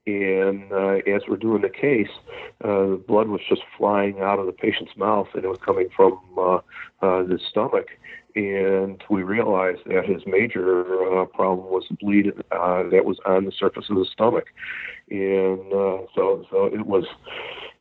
[0.06, 2.10] And uh, as we're doing the case,
[2.62, 5.88] uh, the blood was just flying out of the patient's mouth, and it was coming
[5.96, 6.56] from uh,
[7.02, 7.88] uh, the stomach
[8.36, 13.46] and we realized that his major uh, problem was the bleed uh, that was on
[13.46, 14.48] the surface of the stomach,
[15.10, 17.06] and uh, so so it was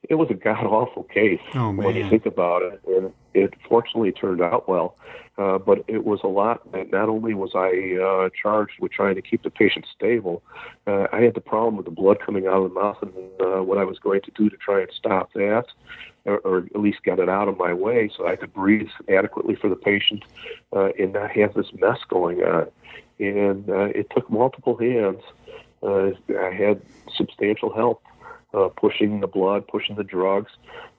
[0.09, 4.13] it was a god awful case oh, when you think about it, and it fortunately
[4.13, 4.95] turned out well.
[5.37, 6.71] Uh, but it was a lot.
[6.71, 10.41] That not only was I uh, charged with trying to keep the patient stable,
[10.87, 13.61] uh, I had the problem with the blood coming out of the mouth and uh,
[13.61, 15.65] what I was going to do to try and stop that
[16.25, 19.55] or, or at least get it out of my way so I could breathe adequately
[19.55, 20.23] for the patient
[20.73, 22.67] uh, and not have this mess going on.
[23.19, 25.21] And uh, it took multiple hands.
[25.81, 26.81] Uh, I had
[27.15, 28.01] substantial help
[28.53, 30.51] uh, pushing the blood, pushing the drugs,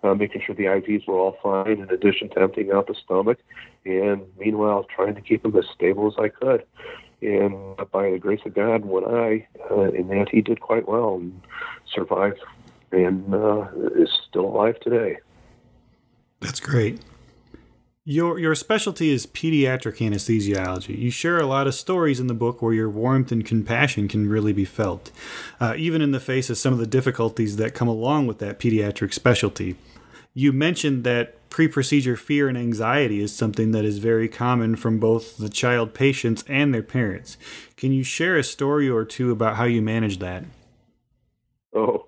[0.02, 3.38] uh, making sure the IVs were all fine, in addition to emptying out the stomach,
[3.84, 6.64] and meanwhile trying to keep him as stable as I could.
[7.22, 11.14] And by the grace of God, when I, uh, in that, he did quite well
[11.14, 11.40] and
[11.92, 12.40] survived
[12.92, 15.18] and uh, is still alive today.
[16.40, 17.00] That's great.
[18.08, 20.96] Your your specialty is pediatric anesthesiology.
[20.96, 24.28] You share a lot of stories in the book where your warmth and compassion can
[24.28, 25.10] really be felt,
[25.58, 28.60] uh, even in the face of some of the difficulties that come along with that
[28.60, 29.74] pediatric specialty.
[30.34, 35.00] You mentioned that pre procedure fear and anxiety is something that is very common from
[35.00, 37.36] both the child patients and their parents.
[37.76, 40.44] Can you share a story or two about how you manage that?
[41.74, 42.06] Oh,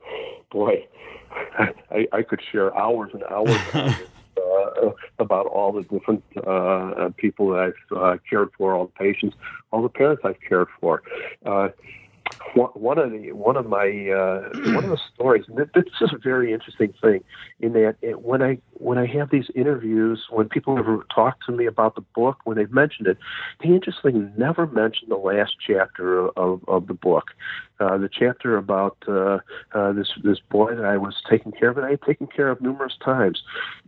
[0.51, 0.87] boy.
[1.91, 3.61] I, I could share hours and hours.
[4.39, 9.37] uh, about all the different uh, people that I've uh, cared for, all the patients,
[9.73, 11.03] all the parents I've cared for.
[12.55, 15.45] One of the one of my uh, one of the stories.
[15.49, 17.23] This is a very interesting thing,
[17.61, 21.53] in that it, when I when I have these interviews, when people ever talk to
[21.53, 23.19] me about the book, when they've mentioned it,
[23.63, 27.27] they interestingly never mention the last chapter of, of the book,
[27.81, 29.39] uh, the chapter about uh,
[29.73, 32.49] uh, this this boy that I was taking care of, and I had taken care
[32.49, 33.43] of numerous times,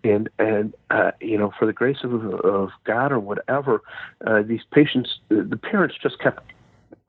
[0.04, 3.82] and and uh, you know, for the grace of, of God or whatever,
[4.26, 6.42] uh, these patients, the parents just kept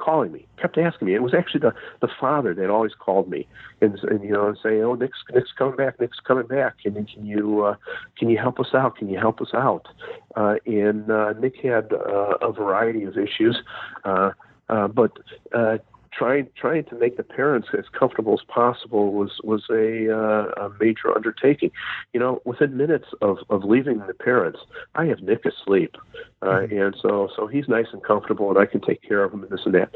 [0.01, 1.15] calling me, kept asking me.
[1.15, 3.47] It was actually the the father that always called me
[3.81, 5.99] and, and you know and say, "Oh, Nick's Nick's coming back.
[5.99, 6.79] Nick's coming back.
[6.79, 7.75] Can can you uh,
[8.17, 8.97] can you help us out?
[8.97, 9.87] Can you help us out?"
[10.35, 13.57] Uh, and uh, Nick had uh, a variety of issues,
[14.03, 14.31] uh,
[14.69, 15.11] uh, but
[15.53, 15.77] uh,
[16.11, 20.71] trying trying to make the parents as comfortable as possible was was a, uh, a
[20.79, 21.71] major undertaking.
[22.13, 24.59] You know, within minutes of, of leaving the parents,
[24.95, 25.95] I have Nick asleep,
[26.41, 26.77] uh, mm-hmm.
[26.77, 29.51] and so so he's nice and comfortable, and I can take care of him and
[29.51, 29.91] this and that.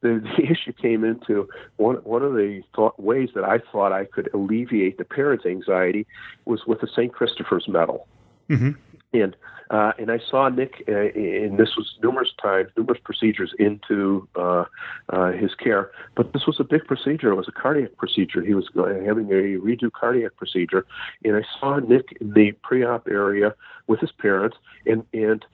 [0.00, 4.04] The, the issue came into one one of the thought, ways that I thought I
[4.04, 6.06] could alleviate the parents' anxiety
[6.44, 7.12] was with the St.
[7.12, 8.06] Christopher's medal.
[8.48, 8.70] Mm-hmm.
[9.12, 9.36] And
[9.70, 14.64] uh, and I saw Nick, uh, and this was numerous times, numerous procedures into uh,
[15.10, 15.90] uh, his care.
[16.14, 17.30] But this was a big procedure.
[17.32, 18.42] It was a cardiac procedure.
[18.42, 20.86] He was having a redo cardiac procedure,
[21.24, 23.54] and I saw Nick in the pre-op area
[23.86, 25.44] with his parents, and and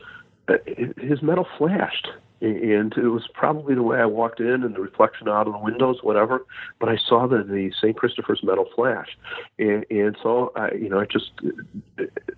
[0.46, 0.58] uh,
[0.98, 2.08] his medal flashed
[2.40, 5.58] and it was probably the way I walked in and the reflection out of the
[5.58, 6.44] windows, whatever.
[6.78, 7.96] But I saw the, the St.
[7.96, 9.16] Christopher's medal flash,
[9.58, 11.32] and and so I, you know, I just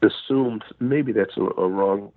[0.02, 2.12] assumed maybe that's a, a wrong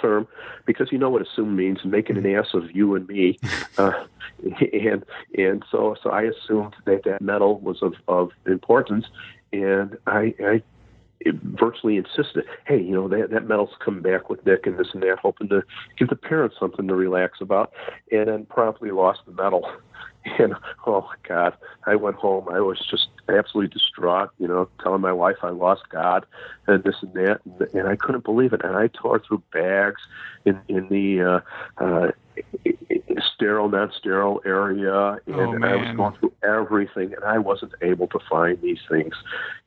[0.00, 0.26] term
[0.66, 3.38] because you know what assume means making an ass of you and me
[3.78, 3.92] uh,
[4.72, 5.04] and
[5.36, 9.06] and so so I assumed that that medal was of of importance
[9.52, 10.62] and I I
[11.42, 15.02] virtually insisted, hey, you know, that, that medal's coming back with Nick and this and
[15.02, 15.62] that, hoping to
[15.98, 17.72] give the parents something to relax about,
[18.10, 19.66] and then promptly lost the medal.
[20.38, 20.54] And
[20.86, 21.54] oh God,
[21.84, 22.48] I went home.
[22.48, 26.24] I was just absolutely distraught, you know, telling my wife I lost God
[26.66, 28.62] and this and that, and, and I couldn't believe it.
[28.64, 30.00] And I tore through bags
[30.44, 31.40] in in the uh,
[31.84, 32.10] uh,
[33.34, 38.06] sterile, non-sterile area, and, oh, and I was going through everything, and I wasn't able
[38.08, 39.14] to find these things,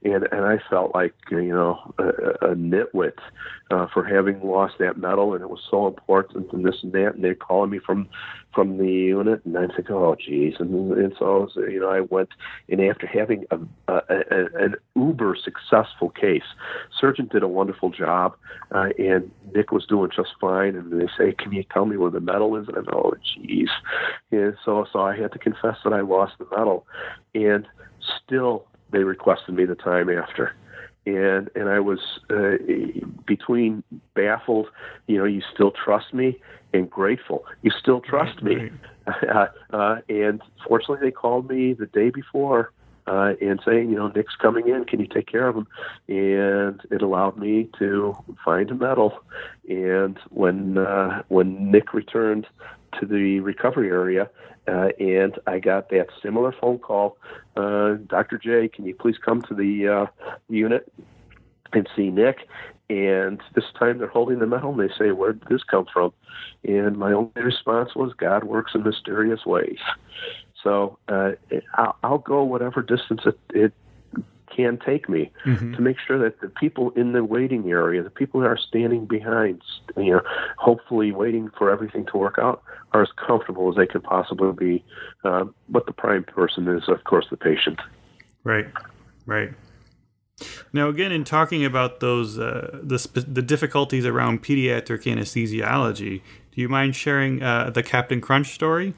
[0.03, 2.07] and and I felt like you know a,
[2.51, 3.17] a nitwit
[3.71, 7.15] uh, for having lost that medal, and it was so important, and this and that,
[7.15, 8.07] and they're calling me from
[8.55, 12.29] from the unit, and I think, oh, geez, and, and so you know, I went,
[12.69, 13.59] and after having a,
[13.91, 16.43] a, a, an uber successful case,
[16.99, 18.35] surgeon did a wonderful job,
[18.73, 22.09] uh, and Nick was doing just fine, and they say, can you tell me where
[22.09, 22.67] the medal is?
[22.69, 23.69] And I'm, oh, geez,
[24.31, 26.87] and so so I had to confess that I lost the medal,
[27.35, 27.67] and
[28.23, 30.55] still they requested me the time after
[31.05, 32.57] and and I was uh,
[33.25, 34.67] between baffled,
[35.07, 36.39] you know, you still trust me,
[36.73, 37.45] and grateful.
[37.61, 38.55] You still trust me.
[38.55, 38.71] Right.
[39.71, 42.71] Uh, and fortunately, they called me the day before
[43.07, 44.85] uh, and saying, you know, Nick's coming in.
[44.85, 45.67] Can you take care of him?
[46.07, 49.19] And it allowed me to find a medal.
[49.69, 52.47] And when uh, when Nick returned
[52.99, 54.29] to the recovery area,
[54.67, 57.17] uh, and I got that similar phone call,
[57.55, 58.37] uh, Dr.
[58.37, 60.05] J, can you please come to the uh,
[60.49, 60.91] unit
[61.73, 62.47] and see Nick?
[62.89, 66.13] And this time they're holding the medal and they say, Where did this come from?
[66.63, 69.79] And my only response was, God works in mysterious ways.
[70.63, 71.31] So uh,
[71.75, 73.73] I'll, I'll go whatever distance it, it
[74.55, 75.73] can take me mm-hmm.
[75.73, 79.05] to make sure that the people in the waiting area, the people that are standing
[79.05, 79.61] behind,
[79.97, 80.21] you know,
[80.57, 84.85] hopefully waiting for everything to work out, are as comfortable as they can possibly be.
[85.23, 87.79] Uh, but the prime person is, of course, the patient.
[88.43, 88.67] Right,
[89.25, 89.51] right.
[90.73, 96.61] Now, again, in talking about those uh, the sp- the difficulties around pediatric anesthesiology, do
[96.61, 98.93] you mind sharing uh, the Captain Crunch story?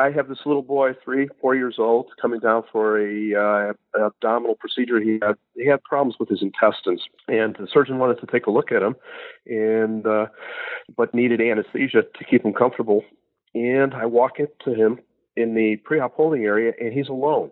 [0.00, 4.54] I have this little boy, three, four years old, coming down for a uh, abdominal
[4.54, 5.00] procedure.
[5.00, 8.50] He had he had problems with his intestines, and the surgeon wanted to take a
[8.50, 8.94] look at him,
[9.46, 10.26] and uh,
[10.96, 13.02] but needed anesthesia to keep him comfortable.
[13.54, 15.00] And I walk into him
[15.36, 17.50] in the pre-op holding area, and he's alone.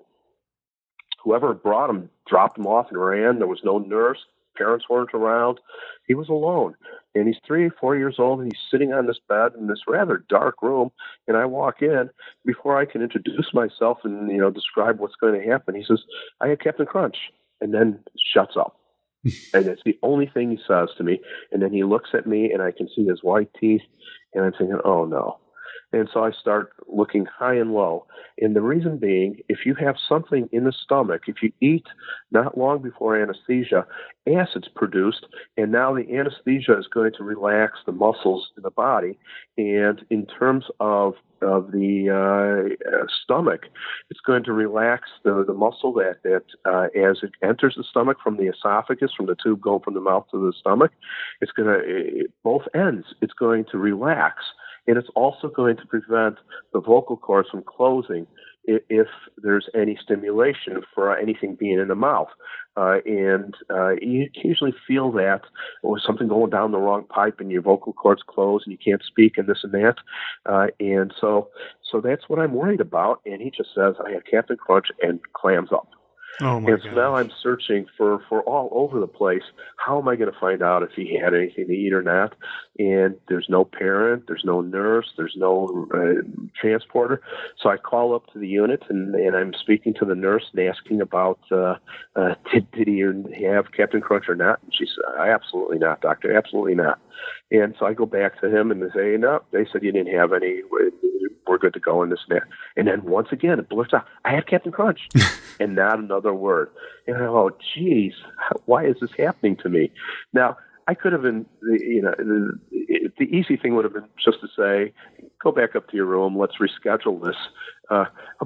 [1.24, 3.38] Whoever brought him dropped him off and ran.
[3.38, 4.18] There was no nurse.
[4.56, 5.58] Parents weren't around.
[6.06, 6.74] He was alone.
[7.14, 10.24] And he's three, four years old, and he's sitting on this bed in this rather
[10.28, 10.90] dark room.
[11.26, 12.10] And I walk in
[12.44, 15.74] before I can introduce myself and you know describe what's going to happen.
[15.74, 16.02] He says,
[16.40, 17.16] "I had Captain Crunch,"
[17.60, 18.00] and then
[18.34, 18.78] shuts up.
[19.54, 21.20] and it's the only thing he says to me.
[21.50, 23.82] And then he looks at me, and I can see his white teeth,
[24.34, 25.38] and I'm thinking, "Oh no."
[25.92, 28.06] And so I start looking high and low.
[28.38, 31.86] And the reason being, if you have something in the stomach, if you eat
[32.30, 33.86] not long before anesthesia,
[34.26, 35.26] acid's produced,
[35.56, 39.18] and now the anesthesia is going to relax the muscles in the body.
[39.56, 43.66] And in terms of of the uh, stomach,
[44.08, 48.16] it's going to relax the, the muscle that that uh, as it enters the stomach
[48.22, 50.92] from the esophagus, from the tube going from the mouth to the stomach,
[51.40, 53.06] it's going to both ends.
[53.20, 54.42] It's going to relax
[54.86, 56.36] and it's also going to prevent
[56.72, 58.26] the vocal cords from closing
[58.66, 59.06] if
[59.38, 62.28] there's any stimulation for anything being in the mouth.
[62.76, 65.42] Uh, and uh, you usually feel that
[65.82, 69.02] or something going down the wrong pipe and your vocal cords close and you can't
[69.04, 69.94] speak and this and that.
[70.46, 71.48] Uh, and so,
[71.90, 73.20] so that's what I'm worried about.
[73.24, 75.88] And he just says, I have Captain Crunch and clams up.
[76.40, 76.96] Oh my and so God.
[76.96, 79.42] now I'm searching for for all over the place.
[79.76, 82.34] How am I going to find out if he had anything to eat or not?
[82.78, 86.22] And there's no parent, there's no nurse, there's no uh,
[86.60, 87.22] transporter.
[87.62, 90.68] So I call up to the unit and and I'm speaking to the nurse and
[90.68, 91.76] asking about uh,
[92.16, 93.00] uh, did did he
[93.44, 94.60] have Captain Crunch or not?
[94.62, 97.00] And she said, absolutely not, doctor, absolutely not.
[97.50, 100.14] And so I go back to him and they say, no, they said you didn't
[100.14, 100.60] have any.
[101.46, 102.48] We're good to go in this and that.
[102.76, 105.08] And then once again, it blurts out, I have Captain Crunch,
[105.60, 106.70] and not another word.
[107.06, 108.14] And oh, geez,
[108.66, 109.90] why is this happening to me?
[110.32, 110.56] Now,
[110.88, 114.48] I could have been, you know, the, the easy thing would have been just to
[114.56, 114.92] say,
[115.42, 117.36] go back up to your room, let's reschedule this.
[117.90, 118.04] Uh,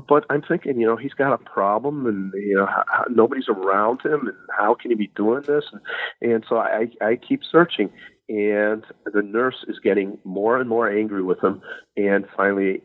[0.09, 4.01] but I'm thinking, you know, he's got a problem, and you know, how, nobody's around
[4.03, 5.65] him, and how can he be doing this?
[5.73, 7.91] And, and so I, I keep searching,
[8.29, 11.61] and the nurse is getting more and more angry with him,
[11.97, 12.83] and finally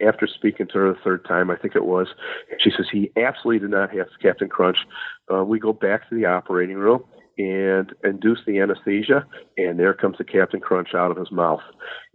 [0.00, 2.08] after speaking to her the third time, I think it was,
[2.58, 4.78] she says he absolutely did not have Captain Crunch.
[5.32, 7.04] Uh, we go back to the operating room
[7.38, 9.26] and induce the anesthesia,
[9.58, 11.60] and there comes the Captain Crunch out of his mouth.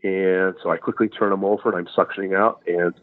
[0.03, 2.93] And so I quickly turn him over and I'm suctioning out, and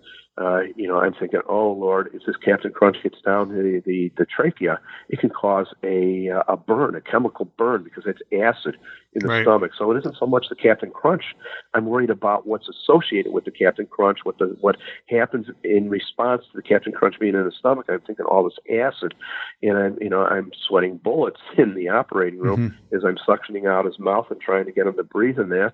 [0.40, 4.12] uh, you know, I'm thinking, oh Lord, if this Captain Crunch gets down the, the,
[4.16, 8.76] the trachea, it can cause a a burn, a chemical burn, because it's acid
[9.18, 9.42] in the Right.
[9.42, 9.72] stomach.
[9.76, 11.34] So it isn't so much the Captain Crunch.
[11.74, 14.76] I'm worried about what's associated with the Captain Crunch, what the what
[15.08, 17.86] happens in response to the Captain Crunch being in the stomach.
[17.88, 19.14] I'm thinking all this acid,
[19.62, 23.84] and I'm you know I'm sweating bullets in the operating room as I'm suctioning out
[23.84, 25.72] his mouth and trying to get him to breathe in that.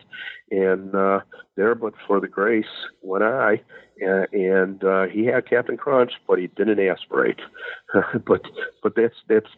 [0.51, 1.21] And uh,
[1.57, 2.65] there, but for the grace,
[3.03, 3.61] went I,
[4.05, 7.41] uh, and uh, he had Captain Crunch, but he didn't aspirate.
[8.27, 8.43] but
[8.83, 9.49] but that's that's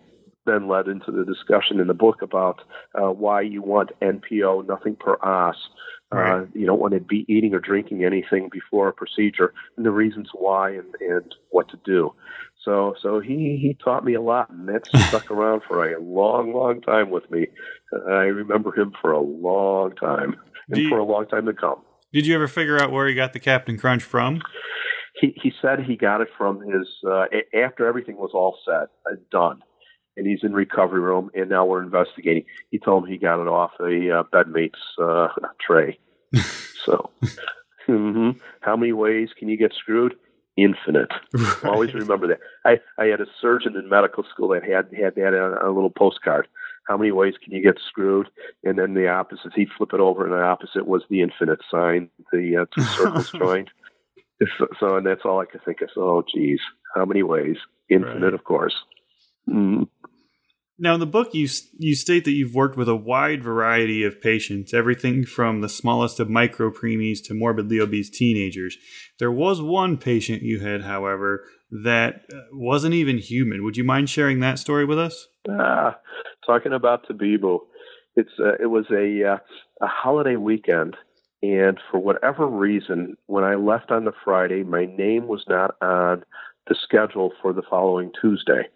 [0.47, 2.61] then led into the discussion in the book about
[2.94, 5.57] uh, why you want NPO, nothing per os.
[6.12, 9.90] Uh, you don't want to be eating or drinking anything before a procedure, and the
[9.90, 12.14] reasons why and, and what to do.
[12.64, 16.55] So, so he he taught me a lot, and that's stuck around for a long,
[16.55, 17.49] long time with me.
[18.09, 20.36] I remember him for a long time,
[20.70, 21.82] and you- for a long time to come.
[22.12, 24.40] Did you ever figure out where he got the Captain Crunch from?
[25.20, 27.24] he he said he got it from his uh,
[27.55, 29.61] after everything was all set uh, done,
[30.16, 32.44] and he's in recovery room, and now we're investigating.
[32.70, 35.28] He told me he got it off a uh, bedmate's uh,
[35.60, 35.98] tray.
[36.84, 37.10] so,
[37.86, 40.14] hmm how many ways can you get screwed?
[40.56, 41.10] Infinite.
[41.64, 42.38] Always remember that.
[42.64, 45.90] I I had a surgeon in medical school that had had that on a little
[45.90, 46.48] postcard.
[46.88, 48.28] How many ways can you get screwed?
[48.64, 49.52] And then the opposite.
[49.54, 53.30] He'd flip it over, and the opposite was the infinite sign, the uh, two circles
[53.38, 53.70] joined.
[54.58, 55.88] So, so, and that's all I could think of.
[55.94, 56.60] So, oh, geez,
[56.94, 57.56] how many ways?
[57.88, 58.34] Infinite, Right.
[58.34, 58.74] of course.
[59.49, 59.88] Mm.
[60.78, 64.20] Now, in the book, you you state that you've worked with a wide variety of
[64.20, 68.76] patients, everything from the smallest of micropreemies to morbidly obese teenagers.
[69.18, 73.64] There was one patient you had, however, that uh, wasn't even human.
[73.64, 75.26] Would you mind sharing that story with us?
[75.49, 75.97] Ah,
[76.44, 77.61] talking about Tabibu,
[78.14, 79.38] it's uh, it was a uh,
[79.80, 80.94] a holiday weekend,
[81.42, 86.22] and for whatever reason, when I left on the Friday, my name was not on
[86.68, 88.68] the schedule for the following Tuesday,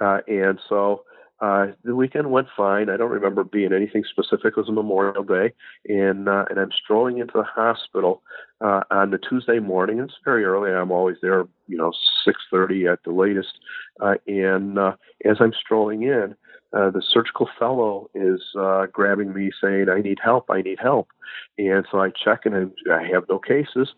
[0.00, 1.02] uh, and so
[1.40, 2.90] uh, the weekend went fine.
[2.90, 4.54] I don't remember being anything specific.
[4.54, 5.52] It was a Memorial Day,
[5.88, 8.22] and uh, and I'm strolling into the hospital
[8.60, 10.00] uh, on the Tuesday morning.
[10.00, 10.72] It's very early.
[10.72, 11.92] I'm always there, you know,
[12.24, 13.52] six thirty at the latest.
[14.00, 16.34] Uh, and uh, as I'm strolling in,
[16.72, 20.50] uh, the surgical fellow is uh, grabbing me, saying, "I need help.
[20.50, 21.08] I need help."
[21.56, 23.90] And so I check, and I, I have no cases,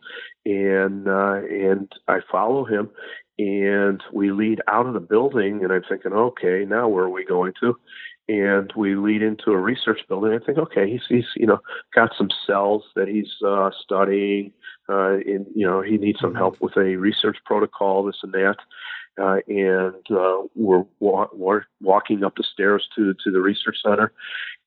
[0.45, 2.91] and uh, and I follow him,
[3.41, 7.25] and we lead out of the building and i'm thinking okay now where are we
[7.25, 7.77] going to?
[8.29, 10.33] And we lead into a research building.
[10.33, 11.59] I think okay he's he's you know
[11.95, 14.53] got some cells that he's uh, studying
[14.89, 18.57] uh, and you know he needs some help with a research protocol this and that.
[19.21, 24.13] Uh, and uh, we're, wa- we're walking up the stairs to to the research center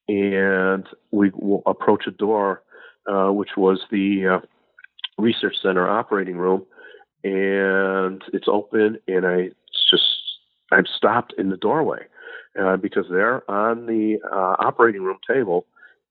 [0.08, 2.62] and we will approach a door
[3.10, 4.40] uh, which was the uh,
[5.16, 6.66] research center operating room
[7.24, 9.48] and it's open, and I
[9.90, 10.04] just
[10.70, 12.06] I'm stopped in the doorway
[12.60, 15.66] uh, because there on the uh, operating room table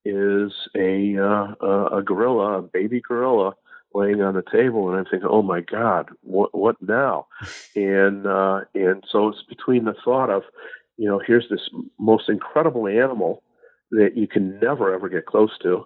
[0.06, 3.54] is a uh, a gorilla, a baby gorilla,
[3.94, 7.28] laying on the table, and I'm thinking, oh my God, what what now?
[7.76, 10.44] and uh, and so it's between the thought of,
[10.98, 13.44] you know, here's this most incredible animal
[13.92, 15.86] that you can never ever get close to,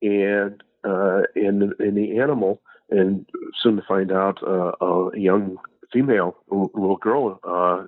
[0.00, 2.60] and uh, and and the animal
[2.92, 3.26] and
[3.62, 5.56] soon to find out uh, a young
[5.92, 7.86] female little girl uh,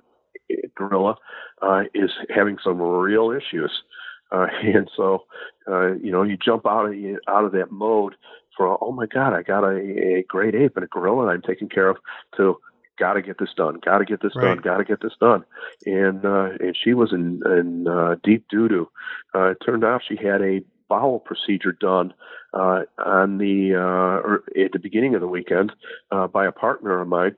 [0.75, 1.15] gorilla
[1.61, 3.83] uh, is having some real issues,
[4.31, 5.23] uh, and so
[5.67, 6.93] uh, you know you jump out of
[7.27, 8.15] out of that mode
[8.55, 11.69] for oh my god I got a, a great ape and a gorilla I'm taking
[11.69, 11.97] care of
[12.37, 12.57] to
[12.97, 14.55] got to get this done, got to get this right.
[14.55, 15.43] done, got to get this done.
[15.85, 18.89] And uh, and she was in, in uh, deep doo doo.
[19.33, 22.13] Uh, it turned out she had a bowel procedure done
[22.53, 25.71] uh, on the uh, at the beginning of the weekend
[26.11, 27.35] uh, by a partner of mine,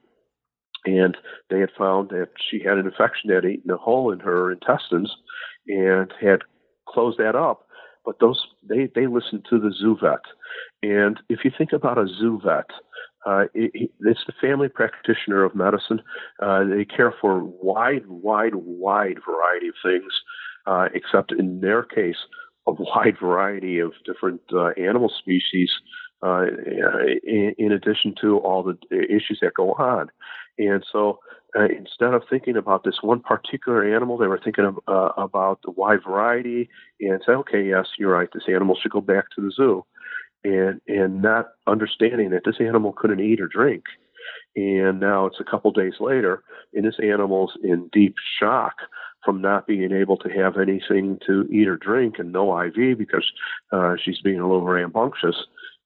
[0.86, 1.18] and
[1.50, 4.52] they had found that she had an infection that had eaten a hole in her
[4.52, 5.12] intestines,
[5.68, 6.42] and had
[6.88, 7.68] closed that up.
[8.06, 10.22] But those they they listened to the zoo vet,
[10.84, 12.70] and if you think about a zoo vet.
[13.26, 16.00] Uh, it, it's the family practitioner of medicine.
[16.42, 20.14] Uh, they care for wide, wide, wide variety of things,
[20.66, 22.16] uh, except in their case,
[22.68, 25.72] a wide variety of different uh, animal species,
[26.24, 26.46] uh,
[27.24, 30.10] in, in, addition to all the issues that go on.
[30.58, 31.20] And so
[31.58, 35.60] uh, instead of thinking about this one particular animal, they were thinking of, uh, about
[35.64, 39.42] the wide variety and say, okay, yes, you're right, this animal should go back to
[39.42, 39.86] the zoo.
[40.44, 43.84] And, and not understanding that this animal couldn't eat or drink.
[44.56, 46.44] And now it's a couple days later,
[46.74, 48.74] and this animal's in deep shock
[49.24, 53.26] from not being able to have anything to eat or drink and no IV because
[53.72, 55.36] uh, she's being a little rambunctious,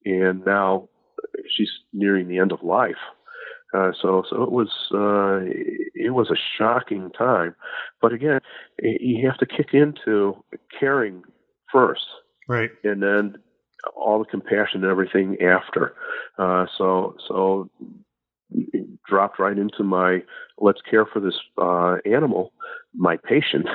[0.06, 0.88] and now
[1.56, 2.96] she's nearing the end of life.
[3.74, 5.40] Uh, so, so it was uh,
[5.96, 7.56] it was a shocking time,
[8.02, 8.42] but again,
[8.82, 10.36] you have to kick into
[10.78, 11.24] caring
[11.72, 12.06] first,
[12.50, 13.36] right, and then
[13.96, 15.96] all the compassion and everything after.
[16.38, 17.70] Uh, so, so
[19.08, 20.22] dropped right into my
[20.58, 22.52] let's care for this uh, animal,
[22.96, 23.68] my patient,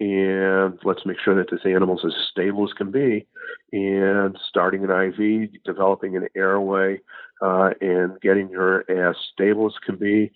[0.00, 3.26] and let's make sure that this animal is as stable as can be.
[3.72, 7.00] And starting an IV, developing an airway,
[7.42, 10.32] uh, and getting her as stable as can be,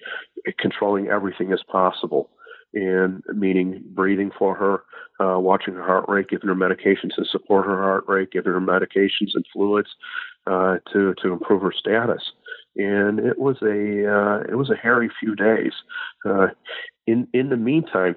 [0.58, 2.30] controlling everything as possible.
[2.74, 7.66] And meaning breathing for her, uh, watching her heart rate, giving her medications to support
[7.66, 9.88] her heart rate, giving her medications and fluids
[10.46, 12.32] uh, to to improve her status
[12.76, 15.72] and it was a uh, it was a hairy few days.
[16.26, 16.48] Uh,
[17.06, 18.16] in in the meantime,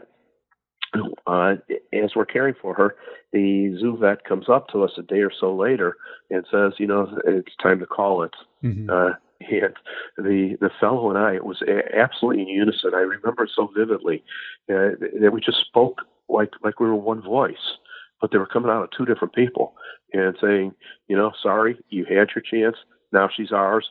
[1.28, 1.56] uh,
[1.94, 2.96] as we're caring for her,
[3.34, 5.98] the zoo vet comes up to us a day or so later
[6.30, 8.34] and says, you know, it's time to call it.
[8.64, 8.90] Mm-hmm.
[8.90, 9.76] Uh, and
[10.18, 11.62] the the fellow and I, it was
[11.96, 12.92] absolutely in unison.
[12.96, 14.24] I remember it so vividly
[14.70, 17.78] uh, that we just spoke like like we were one voice,
[18.20, 19.76] but they were coming out of two different people
[20.14, 20.74] and saying,
[21.08, 22.78] you know, sorry, you had your chance.
[23.12, 23.88] Now she's ours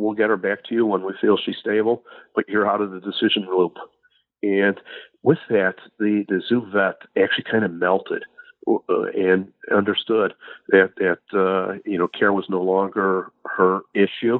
[0.00, 2.02] we'll get her back to you when we feel she's stable,
[2.34, 3.76] but you're out of the decision loop.
[4.42, 4.80] And
[5.22, 8.24] with that, the, the zoo vet actually kind of melted
[8.66, 10.34] uh, and understood
[10.68, 14.38] that that uh, you know care was no longer her issue,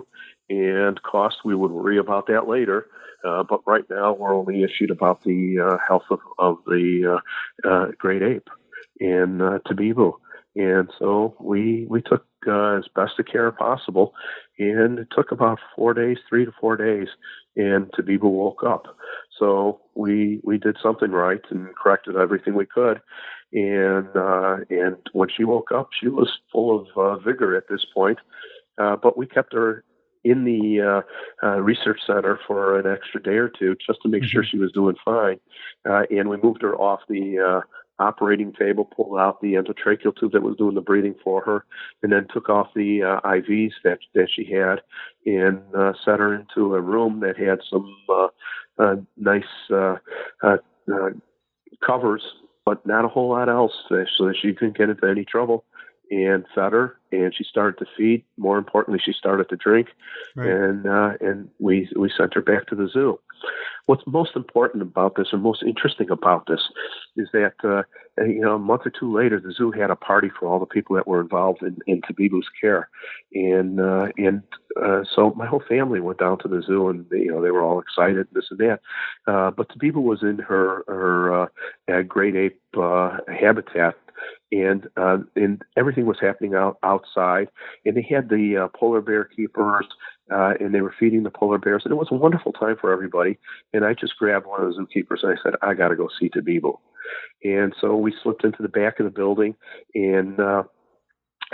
[0.49, 2.87] and cost we would worry about that later.
[3.25, 7.19] Uh, but right now, we're only issued about the uh, health of, of the
[7.65, 8.49] uh, uh, great ape
[9.01, 10.15] and uh, Tabibu.
[10.57, 14.15] And so we we took uh, as best a care possible,
[14.59, 17.09] and it took about four days, three to four days,
[17.57, 18.97] and Tabibu woke up.
[19.39, 23.01] So we we did something right and corrected everything we could,
[23.53, 27.85] and uh, and when she woke up, she was full of uh, vigor at this
[27.95, 28.19] point.
[28.79, 29.85] Uh, but we kept her
[30.25, 34.23] in the uh, uh, research center for an extra day or two just to make
[34.23, 34.29] mm-hmm.
[34.29, 35.41] sure she was doing fine.
[35.89, 37.61] Uh, and we moved her off the uh,
[38.01, 41.65] operating table, pulled out the endotracheal tube that was doing the breathing for her,
[42.03, 44.81] and then took off the uh, IVs that that she had,
[45.27, 48.29] and uh, set her into a room that had some uh,
[48.79, 49.97] uh, nice uh,
[50.43, 50.57] uh,
[50.93, 51.11] uh,
[51.87, 52.23] covers,
[52.65, 55.65] but not a whole lot else, so that she couldn't get into any trouble
[56.11, 58.25] and fed her, and she started to feed.
[58.37, 59.89] More importantly, she started to drink,
[60.35, 60.49] right.
[60.49, 63.21] and uh, and we we sent her back to the zoo.
[63.87, 66.61] What's most important about this, or most interesting about this,
[67.17, 67.83] is that uh,
[68.23, 70.67] you know a month or two later, the zoo had a party for all the
[70.67, 72.89] people that were involved in, in Tabibu's care,
[73.33, 74.43] and uh, and
[74.81, 77.51] uh, so my whole family went down to the zoo, and they, you know they
[77.51, 78.81] were all excited, this and that.
[79.27, 81.45] Uh, but Tabibu was in her her
[81.89, 83.97] uh, great ape uh, habitat
[84.53, 87.49] and uh, and everything was happening out outside.
[87.85, 89.87] And they had the uh, polar bear keepers,
[90.33, 92.93] uh, and they were feeding the polar bears, and it was a wonderful time for
[92.93, 93.39] everybody.
[93.73, 96.09] And I just grabbed one of the zookeepers and I said, I got to go
[96.19, 96.79] see Tabibu.
[97.45, 99.55] And so we slipped into the back of the building,
[99.95, 100.63] and uh,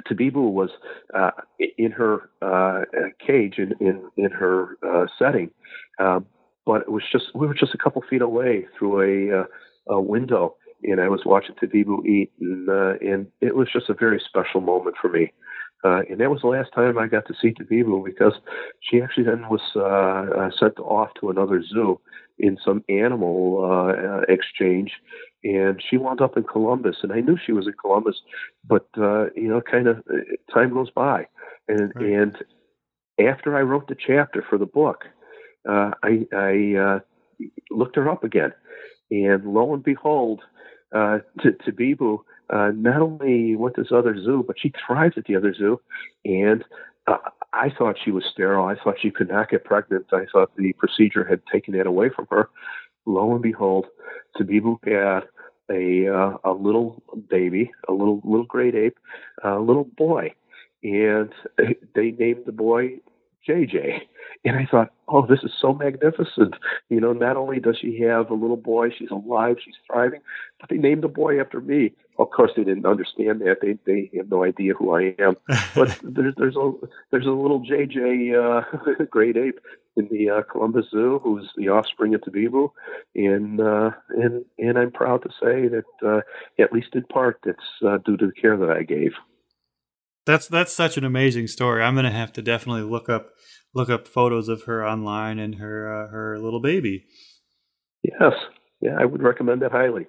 [0.08, 0.70] Tabibu was
[1.14, 1.30] uh,
[1.78, 2.82] in her uh,
[3.24, 5.50] cage in in, in her uh, setting,
[5.98, 6.20] uh,
[6.66, 10.00] but it was just we were just a couple feet away through a, uh, a
[10.00, 14.20] window, and I was watching Tabibu eat, and, uh, and it was just a very
[14.28, 15.32] special moment for me.
[15.84, 18.34] Uh, and that was the last time I got to see Tabibu because
[18.80, 22.00] she actually then was uh, uh, sent off to another zoo
[22.38, 24.92] in some animal uh, exchange,
[25.44, 26.96] and she wound up in Columbus.
[27.02, 28.16] And I knew she was in Columbus,
[28.66, 31.26] but uh, you know, kind of uh, time goes by,
[31.68, 32.06] and right.
[32.06, 32.36] and
[33.18, 35.04] after I wrote the chapter for the book,
[35.68, 36.98] uh, I, I uh,
[37.70, 38.52] looked her up again,
[39.10, 40.42] and lo and behold,
[40.94, 42.18] uh, to, Tabibu
[42.50, 45.80] uh, not only went to this other zoo, but she thrived at the other zoo.
[46.24, 46.64] And
[47.06, 47.18] uh,
[47.52, 48.66] I thought she was sterile.
[48.66, 50.06] I thought she could not get pregnant.
[50.12, 52.50] I thought the procedure had taken that away from her.
[53.06, 53.86] Lo and behold,
[54.36, 55.28] Tabibu had
[55.70, 58.98] a uh, a little baby, a little little great ape,
[59.44, 60.32] a little boy,
[60.82, 61.32] and
[61.94, 62.98] they named the boy
[63.48, 64.00] JJ.
[64.44, 66.54] And I thought, oh, this is so magnificent.
[66.88, 70.20] You know, not only does she have a little boy, she's alive, she's thriving,
[70.60, 71.92] but they named the boy after me.
[72.18, 73.58] Of course, they didn't understand that.
[73.60, 75.36] They they have no idea who I am.
[75.74, 76.72] But there's there's a
[77.10, 79.60] there's a little JJ uh, great ape
[79.96, 82.70] in the uh, Columbus Zoo who's the offspring of Tabibu,
[83.14, 86.20] and uh, and and I'm proud to say that uh,
[86.62, 89.12] at least in part it's uh, due to the care that I gave.
[90.26, 91.82] That's that's such an amazing story.
[91.82, 93.30] I'm gonna have to definitely look up
[93.74, 97.04] look up photos of her online and her uh, her little baby.
[98.02, 98.34] Yes,
[98.80, 100.06] yeah, I would recommend that highly.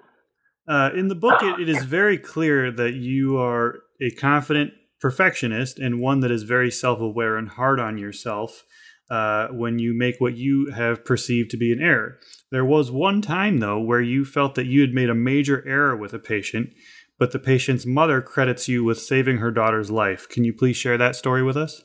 [0.68, 5.80] Uh, in the book, it, it is very clear that you are a confident perfectionist
[5.80, 8.64] and one that is very self aware and hard on yourself
[9.10, 12.18] uh, when you make what you have perceived to be an error.
[12.52, 15.96] There was one time, though, where you felt that you had made a major error
[15.96, 16.74] with a patient,
[17.20, 20.28] but the patient's mother credits you with saving her daughter's life.
[20.30, 21.84] Can you please share that story with us?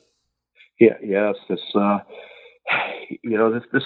[0.79, 1.35] Yeah, yes.
[1.49, 1.99] This, uh,
[3.23, 3.83] you know, this, this.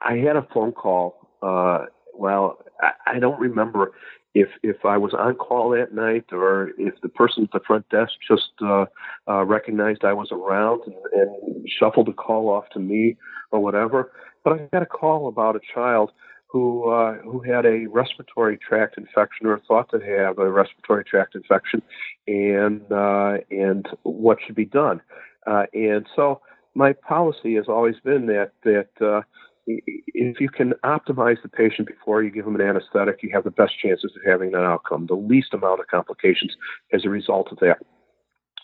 [0.00, 1.28] I had a phone call.
[1.42, 3.92] Uh, well, I, I don't remember
[4.34, 7.88] if if I was on call that night or if the person at the front
[7.88, 8.86] desk just uh,
[9.28, 13.16] uh, recognized I was around and, and shuffled the call off to me
[13.50, 14.12] or whatever.
[14.44, 16.10] But I got a call about a child
[16.50, 21.34] who uh, who had a respiratory tract infection or thought to have a respiratory tract
[21.34, 21.82] infection,
[22.26, 25.00] and uh, and what should be done.
[25.46, 26.40] Uh, and so
[26.74, 29.22] my policy has always been that that uh,
[29.66, 33.50] if you can optimize the patient before you give them an anesthetic, you have the
[33.50, 36.54] best chances of having an outcome, the least amount of complications
[36.92, 37.78] as a result of that.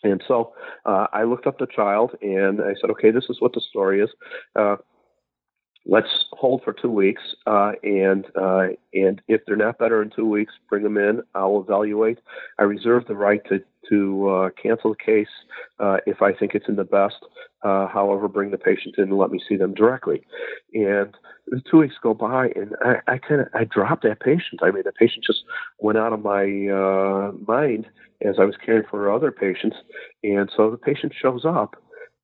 [0.03, 0.53] And so
[0.85, 4.01] uh, I looked up the child and I said, okay, this is what the story
[4.01, 4.11] is.
[5.87, 10.26] Let's hold for two weeks, uh, and uh, and if they're not better in two
[10.26, 11.22] weeks, bring them in.
[11.35, 12.20] I'll evaluate.
[12.59, 13.61] I reserve the right to
[13.91, 15.28] to uh, cancel the case
[15.78, 17.16] uh, if I think it's in the best.
[17.62, 20.22] Uh, however, bring the patient in and let me see them directly.
[20.72, 21.14] And
[21.70, 24.61] two weeks go by, and I, I kind of I dropped that patient.
[24.62, 25.45] I mean, the patient just
[25.78, 27.87] went out of my uh, mind
[28.22, 29.76] as I was caring for other patients,
[30.22, 31.76] and so the patient shows up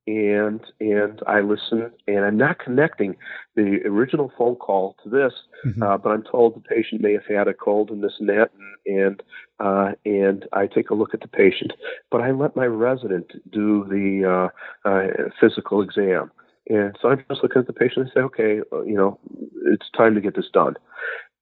[0.07, 3.15] and and I listen, and I'm not connecting
[3.55, 5.33] the original phone call to this,
[5.65, 5.83] mm-hmm.
[5.83, 8.49] uh, but I'm told the patient may have had a cold and this and that,
[8.85, 9.23] and and,
[9.59, 11.73] uh, and I take a look at the patient,
[12.09, 14.49] but I let my resident do the
[14.85, 15.07] uh, uh
[15.39, 16.31] physical exam,
[16.67, 19.19] and so I'm just looking at the patient and say, okay, uh, you know,
[19.67, 20.75] it's time to get this done,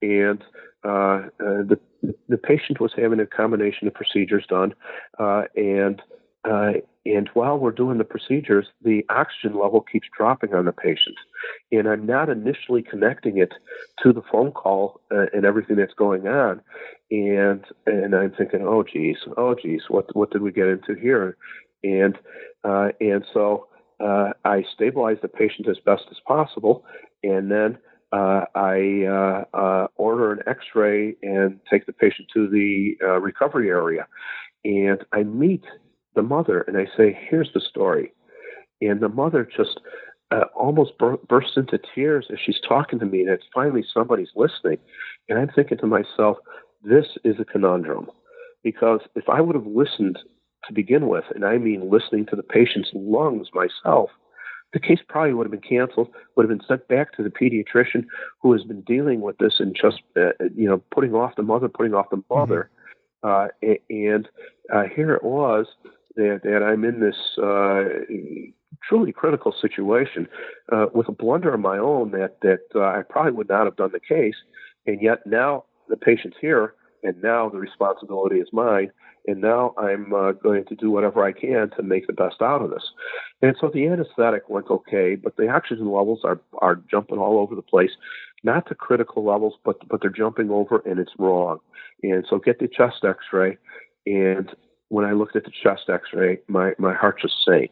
[0.02, 0.42] and
[0.84, 1.78] uh, the
[2.28, 4.74] the patient was having a combination of procedures done,
[5.18, 6.02] and
[6.44, 6.72] uh,
[7.16, 11.16] and while we're doing the procedures, the oxygen level keeps dropping on the patient.
[11.72, 13.52] And I'm not initially connecting it
[14.02, 16.60] to the phone call uh, and everything that's going on.
[17.10, 21.36] And and I'm thinking, oh geez, oh geez, what what did we get into here?
[21.82, 22.16] And
[22.64, 26.84] uh, and so uh, I stabilize the patient as best as possible,
[27.22, 27.78] and then
[28.12, 33.68] uh, I uh, uh, order an X-ray and take the patient to the uh, recovery
[33.68, 34.06] area,
[34.64, 35.64] and I meet
[36.14, 38.12] the mother and I say, "Here's the story,"
[38.80, 39.80] and the mother just
[40.30, 44.30] uh, almost bur- bursts into tears as she's talking to me, and it's finally somebody's
[44.36, 44.78] listening,
[45.28, 46.38] and I'm thinking to myself,
[46.82, 48.10] "This is a conundrum,"
[48.62, 50.18] because if I would have listened
[50.66, 54.10] to begin with, and I mean listening to the patient's lungs myself,
[54.72, 58.04] the case probably would have been canceled, would have been sent back to the pediatrician
[58.40, 61.68] who has been dealing with this and just, uh, you know, putting off the mother,
[61.68, 62.70] putting off the mother.
[62.70, 62.76] Mm-hmm.
[63.22, 63.48] Uh,
[63.90, 64.28] and
[64.72, 65.66] uh, here it was
[66.20, 67.84] that, that I'm in this uh,
[68.88, 70.28] truly critical situation
[70.72, 73.76] uh, with a blunder of my own that, that uh, I probably would not have
[73.76, 74.36] done the case.
[74.86, 78.90] And yet now the patient's here, and now the responsibility is mine
[79.26, 82.62] and now I'm uh, going to do whatever I can to make the best out
[82.62, 82.82] of this.
[83.42, 87.54] And so the anesthetic went okay, but the oxygen levels are are jumping all over
[87.54, 87.90] the place,
[88.44, 91.58] not to critical levels, but but they're jumping over, and it's wrong.
[92.02, 93.58] And so get the chest X-ray,
[94.06, 94.50] and
[94.90, 97.70] when I looked at the chest X-ray, my my heart just sank.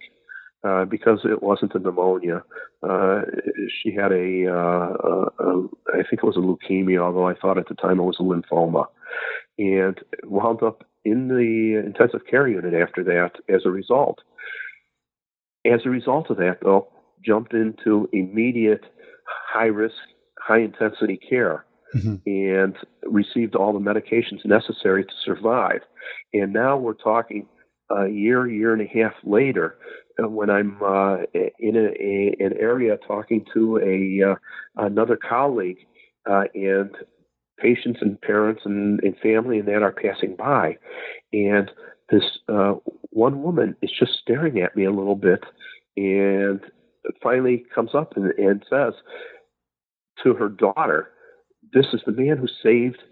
[0.64, 2.42] Uh, because it wasn't a pneumonia.
[2.82, 3.20] Uh,
[3.80, 7.58] she had a, uh, a, a, I think it was a leukemia, although I thought
[7.58, 8.86] at the time it was a lymphoma,
[9.56, 14.18] and wound up in the intensive care unit after that as a result.
[15.64, 16.88] As a result of that, though,
[17.24, 18.84] jumped into immediate
[19.26, 19.94] high risk,
[20.40, 22.16] high intensity care mm-hmm.
[22.26, 25.80] and received all the medications necessary to survive.
[26.32, 27.46] And now we're talking
[27.90, 29.78] a year, year and a half later,
[30.22, 31.18] uh, when I'm uh,
[31.58, 34.34] in a, a, an area talking to a uh,
[34.86, 35.78] another colleague,
[36.28, 36.90] uh, and
[37.58, 40.76] patients and parents and, and family and that are passing by.
[41.32, 41.70] And
[42.10, 42.74] this uh,
[43.10, 45.44] one woman is just staring at me a little bit
[45.96, 46.60] and
[47.22, 48.94] finally comes up and, and says
[50.22, 51.10] to her daughter,
[51.72, 53.02] This is the man who saved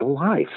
[0.00, 0.48] the life.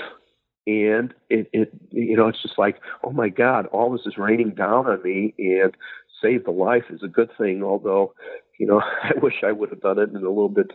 [0.65, 4.51] And it, it, you know, it's just like, oh my God, all this is raining
[4.51, 5.75] down on me, and
[6.21, 7.63] save the life is a good thing.
[7.63, 8.13] Although,
[8.59, 10.71] you know, I wish I would have done it in a little bit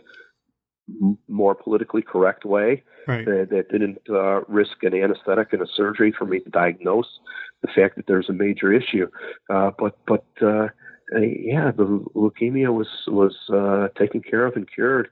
[1.29, 3.25] more politically correct way right.
[3.25, 7.07] that, that, didn't uh, risk an anesthetic and a surgery for me to diagnose
[7.61, 9.07] the fact that there's a major issue.
[9.49, 10.67] Uh, but but uh,
[11.19, 15.07] yeah, the leukemia was was uh, taken care of and cured,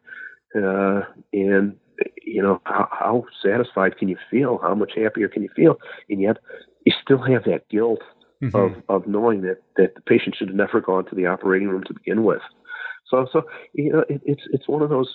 [0.56, 1.02] uh,
[1.34, 1.76] and
[2.24, 4.60] you know how, how satisfied can you feel?
[4.62, 5.76] How much happier can you feel?
[6.10, 6.38] And yet
[6.86, 8.02] you still have that guilt
[8.42, 8.56] mm-hmm.
[8.56, 11.84] of of knowing that that the patient should have never gone to the operating room
[11.86, 12.42] to begin with.
[13.10, 13.44] So so
[13.74, 15.14] you know it, it's it's one of those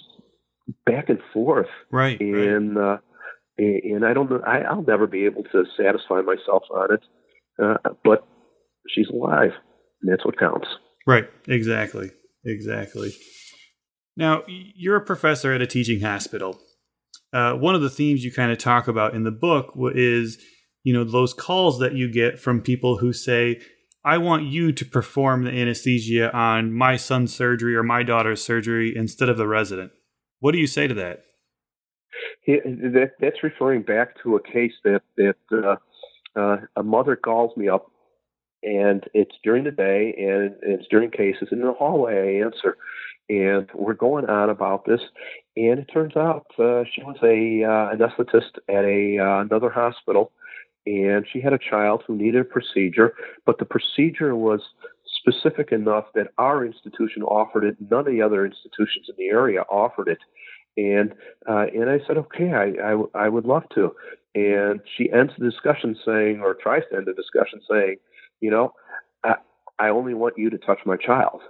[0.84, 1.68] back and forth.
[1.90, 2.20] Right.
[2.20, 2.94] And right.
[2.94, 2.98] Uh,
[3.58, 4.42] and I don't know.
[4.46, 7.00] I, I'll never be able to satisfy myself on it.
[7.62, 8.26] Uh, but
[8.86, 9.52] she's alive,
[10.02, 10.68] and that's what counts.
[11.06, 11.24] Right.
[11.48, 12.10] Exactly.
[12.44, 13.14] Exactly.
[14.16, 16.58] Now, you're a professor at a teaching hospital.
[17.32, 20.38] Uh, one of the themes you kind of talk about in the book is,
[20.84, 23.60] you know, those calls that you get from people who say,
[24.04, 28.94] I want you to perform the anesthesia on my son's surgery or my daughter's surgery
[28.96, 29.90] instead of the resident.
[30.38, 31.24] What do you say to that?
[32.46, 35.76] that that's referring back to a case that that uh,
[36.38, 37.90] uh, a mother calls me up,
[38.62, 42.40] and it's during the day, and it's during cases in the hallway.
[42.40, 42.76] I answer,
[43.28, 45.00] and we're going on about this,
[45.56, 50.32] and it turns out uh, she was a uh, anesthetist at a uh, another hospital,
[50.86, 53.14] and she had a child who needed a procedure,
[53.44, 54.60] but the procedure was
[55.18, 57.76] specific enough that our institution offered it.
[57.90, 60.18] None of the other institutions in the area offered it.
[60.76, 61.14] And
[61.48, 63.94] uh, and I said, okay, I, I, I would love to.
[64.34, 67.96] And she ends the discussion saying, or tries to end the discussion saying,
[68.40, 68.74] you know,
[69.24, 69.36] I,
[69.78, 71.40] I only want you to touch my child.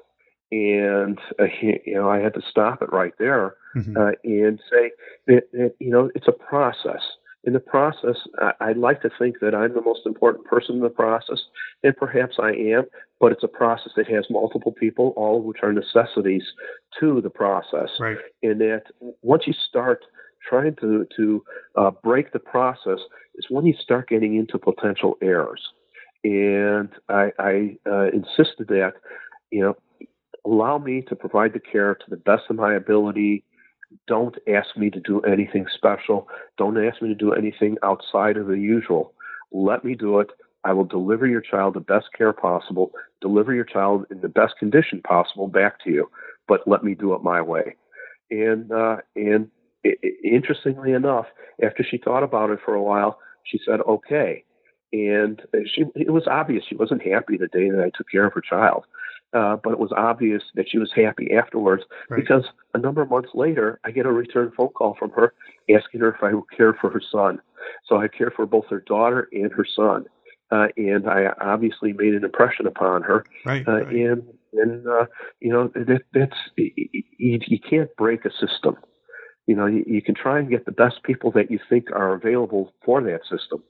[0.53, 3.97] And uh, you know, I had to stop it right there mm-hmm.
[3.97, 4.91] uh, and say
[5.27, 7.03] that, that you know it's a process
[7.47, 8.17] in the process,
[8.61, 11.39] I'd like to think that I'm the most important person in the process,
[11.85, 12.87] and perhaps I am,
[13.21, 16.43] but it's a process that has multiple people, all of which are necessities
[16.99, 17.89] to the process.
[18.01, 18.19] Right.
[18.43, 18.83] And that
[19.23, 20.01] once you start
[20.49, 21.45] trying to, to
[21.77, 22.99] uh, break the process,
[23.37, 25.63] is when you start getting into potential errors.
[26.25, 28.95] And I, I uh, insisted that,
[29.53, 29.77] you know,
[30.47, 33.45] allow me to provide the care to the best of my ability
[34.07, 36.29] don't ask me to do anything special.
[36.59, 39.13] Don't ask me to do anything outside of the usual.
[39.53, 40.31] Let me do it.
[40.65, 42.91] I will deliver your child the best care possible,
[43.21, 46.11] deliver your child in the best condition possible back to you,
[46.49, 47.77] but let me do it my way.
[48.31, 49.49] And uh, and
[49.85, 51.27] it, it, interestingly enough,
[51.63, 54.43] after she thought about it for a while, she said, "Okay."
[54.93, 58.33] And she it was obvious she wasn't happy the day that I took care of
[58.33, 58.87] her child.
[59.37, 62.19] Uh, but it was obvious that she was happy afterwards right.
[62.19, 65.35] because a number of months later, I get a return phone call from her
[65.69, 67.41] asking her if I would care for her son.
[67.87, 70.07] So I care for both her daughter and her son.
[70.51, 73.27] Uh, and I obviously made an impression upon her.
[73.45, 73.67] Right.
[73.69, 73.95] Uh, right.
[73.95, 74.23] And
[74.55, 75.07] and uh,
[75.41, 78.77] you know that that's you, you can't break a system.
[79.47, 82.15] You know you, you can try and get the best people that you think are
[82.15, 83.63] available for that system,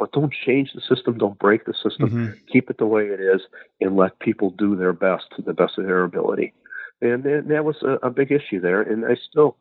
[0.00, 1.16] but don't change the system.
[1.16, 2.10] Don't break the system.
[2.10, 2.32] Mm-hmm.
[2.52, 3.42] Keep it the way it is,
[3.80, 6.52] and let people do their best to the best of their ability.
[7.00, 8.82] And, and that was a, a big issue there.
[8.82, 9.56] And I still,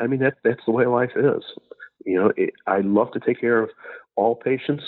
[0.00, 1.42] I mean that that's the way life is.
[2.04, 3.70] You know, it, I love to take care of
[4.16, 4.82] all patients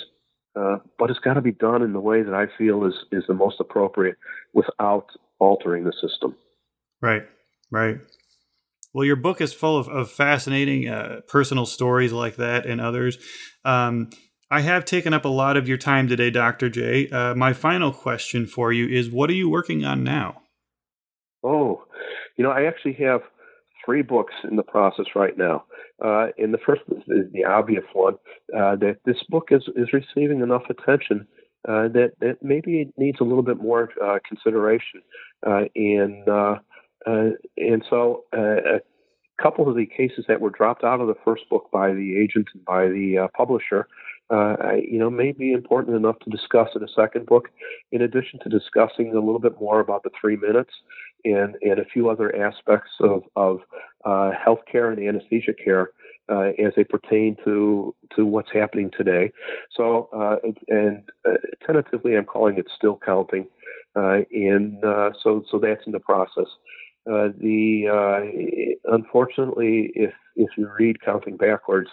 [0.56, 3.24] uh, but it's got to be done in the way that I feel is is
[3.26, 4.16] the most appropriate
[4.52, 5.06] without
[5.40, 6.36] altering the system.
[7.02, 7.22] Right,
[7.70, 7.98] right.
[8.92, 13.18] Well, your book is full of, of fascinating uh, personal stories like that and others.
[13.64, 14.10] Um,
[14.50, 16.68] I have taken up a lot of your time today, Dr.
[16.68, 17.08] J.
[17.08, 20.42] Uh, my final question for you is what are you working on now?
[21.42, 21.84] Oh,
[22.36, 23.22] you know, I actually have
[23.84, 25.64] three books in the process right now.
[26.04, 28.14] Uh, and the first is, the obvious one
[28.56, 31.26] uh, that this book is, is receiving enough attention
[31.68, 35.00] uh, that, that maybe it needs a little bit more uh, consideration.
[35.46, 36.56] Uh, and uh,
[37.56, 38.80] and so a
[39.42, 42.46] couple of the cases that were dropped out of the first book by the agent
[42.54, 43.86] and by the publisher
[44.30, 47.50] uh, you know, may be important enough to discuss in a second book,
[47.92, 50.72] in addition to discussing a little bit more about the three minutes
[51.24, 53.60] and, and a few other aspects of, of
[54.04, 55.90] uh, healthcare and anesthesia care
[56.30, 59.30] uh, as they pertain to to what's happening today.
[59.76, 60.36] So, uh,
[60.68, 61.34] and uh,
[61.66, 63.46] tentatively, I'm calling it still counting,
[63.94, 66.46] uh, and uh, so so that's in the process.
[67.06, 71.90] Uh, the unfortunately, if if you read counting backwards,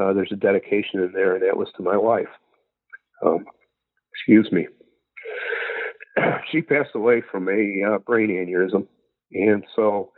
[0.00, 2.28] uh, there's a dedication in there, and that was to my wife.
[3.24, 3.44] Um,
[4.12, 4.66] excuse me.
[6.50, 8.86] she passed away from a uh, brain aneurysm,
[9.32, 10.12] and so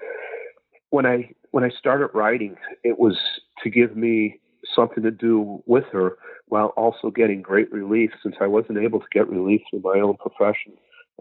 [0.91, 3.17] when I when I started writing, it was
[3.63, 4.41] to give me
[4.75, 6.17] something to do with her
[6.47, 10.17] while also getting great relief since I wasn't able to get relief through my own
[10.17, 10.73] profession.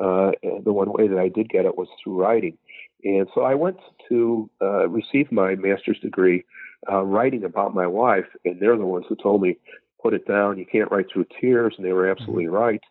[0.01, 0.31] Uh,
[0.63, 2.57] the one way that I did get it was through writing.
[3.03, 3.77] And so I went
[4.09, 6.43] to uh, receive my master's degree
[6.91, 9.57] uh, writing about my wife, and they're the ones who told me,
[10.01, 12.55] put it down, you can't write through tears, and they were absolutely mm-hmm.
[12.55, 12.81] right,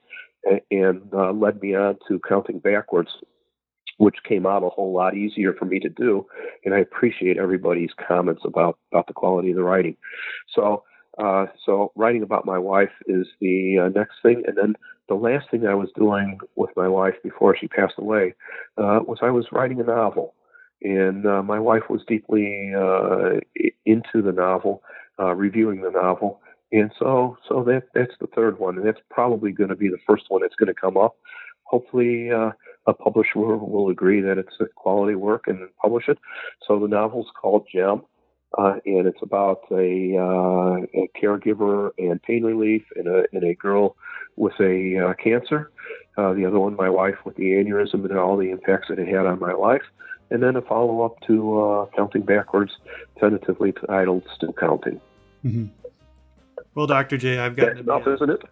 [0.45, 3.11] and, and uh, led me on to counting backwards,
[3.99, 6.26] which came out a whole lot easier for me to do,
[6.64, 9.97] and I appreciate everybody's comments about, about the quality of the writing.
[10.55, 10.84] So,
[11.18, 14.74] uh, so writing about my wife is the uh, next thing, and then
[15.09, 18.34] the last thing I was doing with my wife before she passed away
[18.78, 20.34] uh, was I was writing a novel
[20.83, 23.41] and uh, my wife was deeply uh,
[23.87, 24.83] into the novel,
[25.18, 26.41] uh, reviewing the novel,
[26.72, 29.99] and so so that that's the third one, and that's probably going to be the
[30.07, 31.16] first one that's going to come up.
[31.64, 32.51] Hopefully, uh,
[32.87, 36.18] a publisher will agree that it's a quality work and publish it.
[36.66, 38.03] So the novel's called Gem.
[38.59, 43.55] Uh, and it's about a, uh, a, caregiver and pain relief and a, and a
[43.55, 43.97] girl
[44.37, 45.70] with a uh, cancer.
[46.18, 49.09] Uh, the other one, my wife with the aneurysm and all the impacts that it
[49.09, 49.80] had on my life
[50.33, 52.72] and then a follow up to uh, counting backwards,
[53.20, 55.01] tentatively titled Still Counting.
[55.45, 55.66] Mm-hmm.
[56.74, 57.18] Well, Dr.
[57.18, 58.14] J, I've got enough, a...
[58.14, 58.43] isn't it?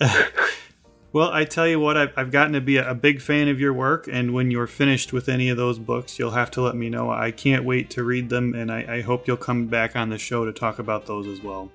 [1.12, 3.58] well, I tell you what, I've, I've gotten to be a, a big fan of
[3.58, 6.76] your work, and when you're finished with any of those books, you'll have to let
[6.76, 7.10] me know.
[7.10, 10.18] I can't wait to read them, and I, I hope you'll come back on the
[10.18, 11.72] show to talk about those as well.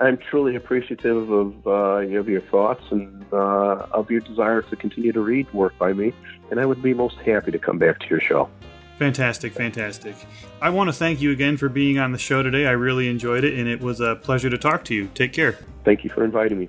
[0.00, 1.70] I'm truly appreciative of, uh,
[2.18, 6.12] of your thoughts and uh, of your desire to continue to read work by me,
[6.50, 8.48] and I would be most happy to come back to your show.
[8.98, 10.14] Fantastic, fantastic.
[10.62, 12.66] I want to thank you again for being on the show today.
[12.66, 15.08] I really enjoyed it, and it was a pleasure to talk to you.
[15.14, 15.58] Take care.
[15.84, 16.68] Thank you for inviting me.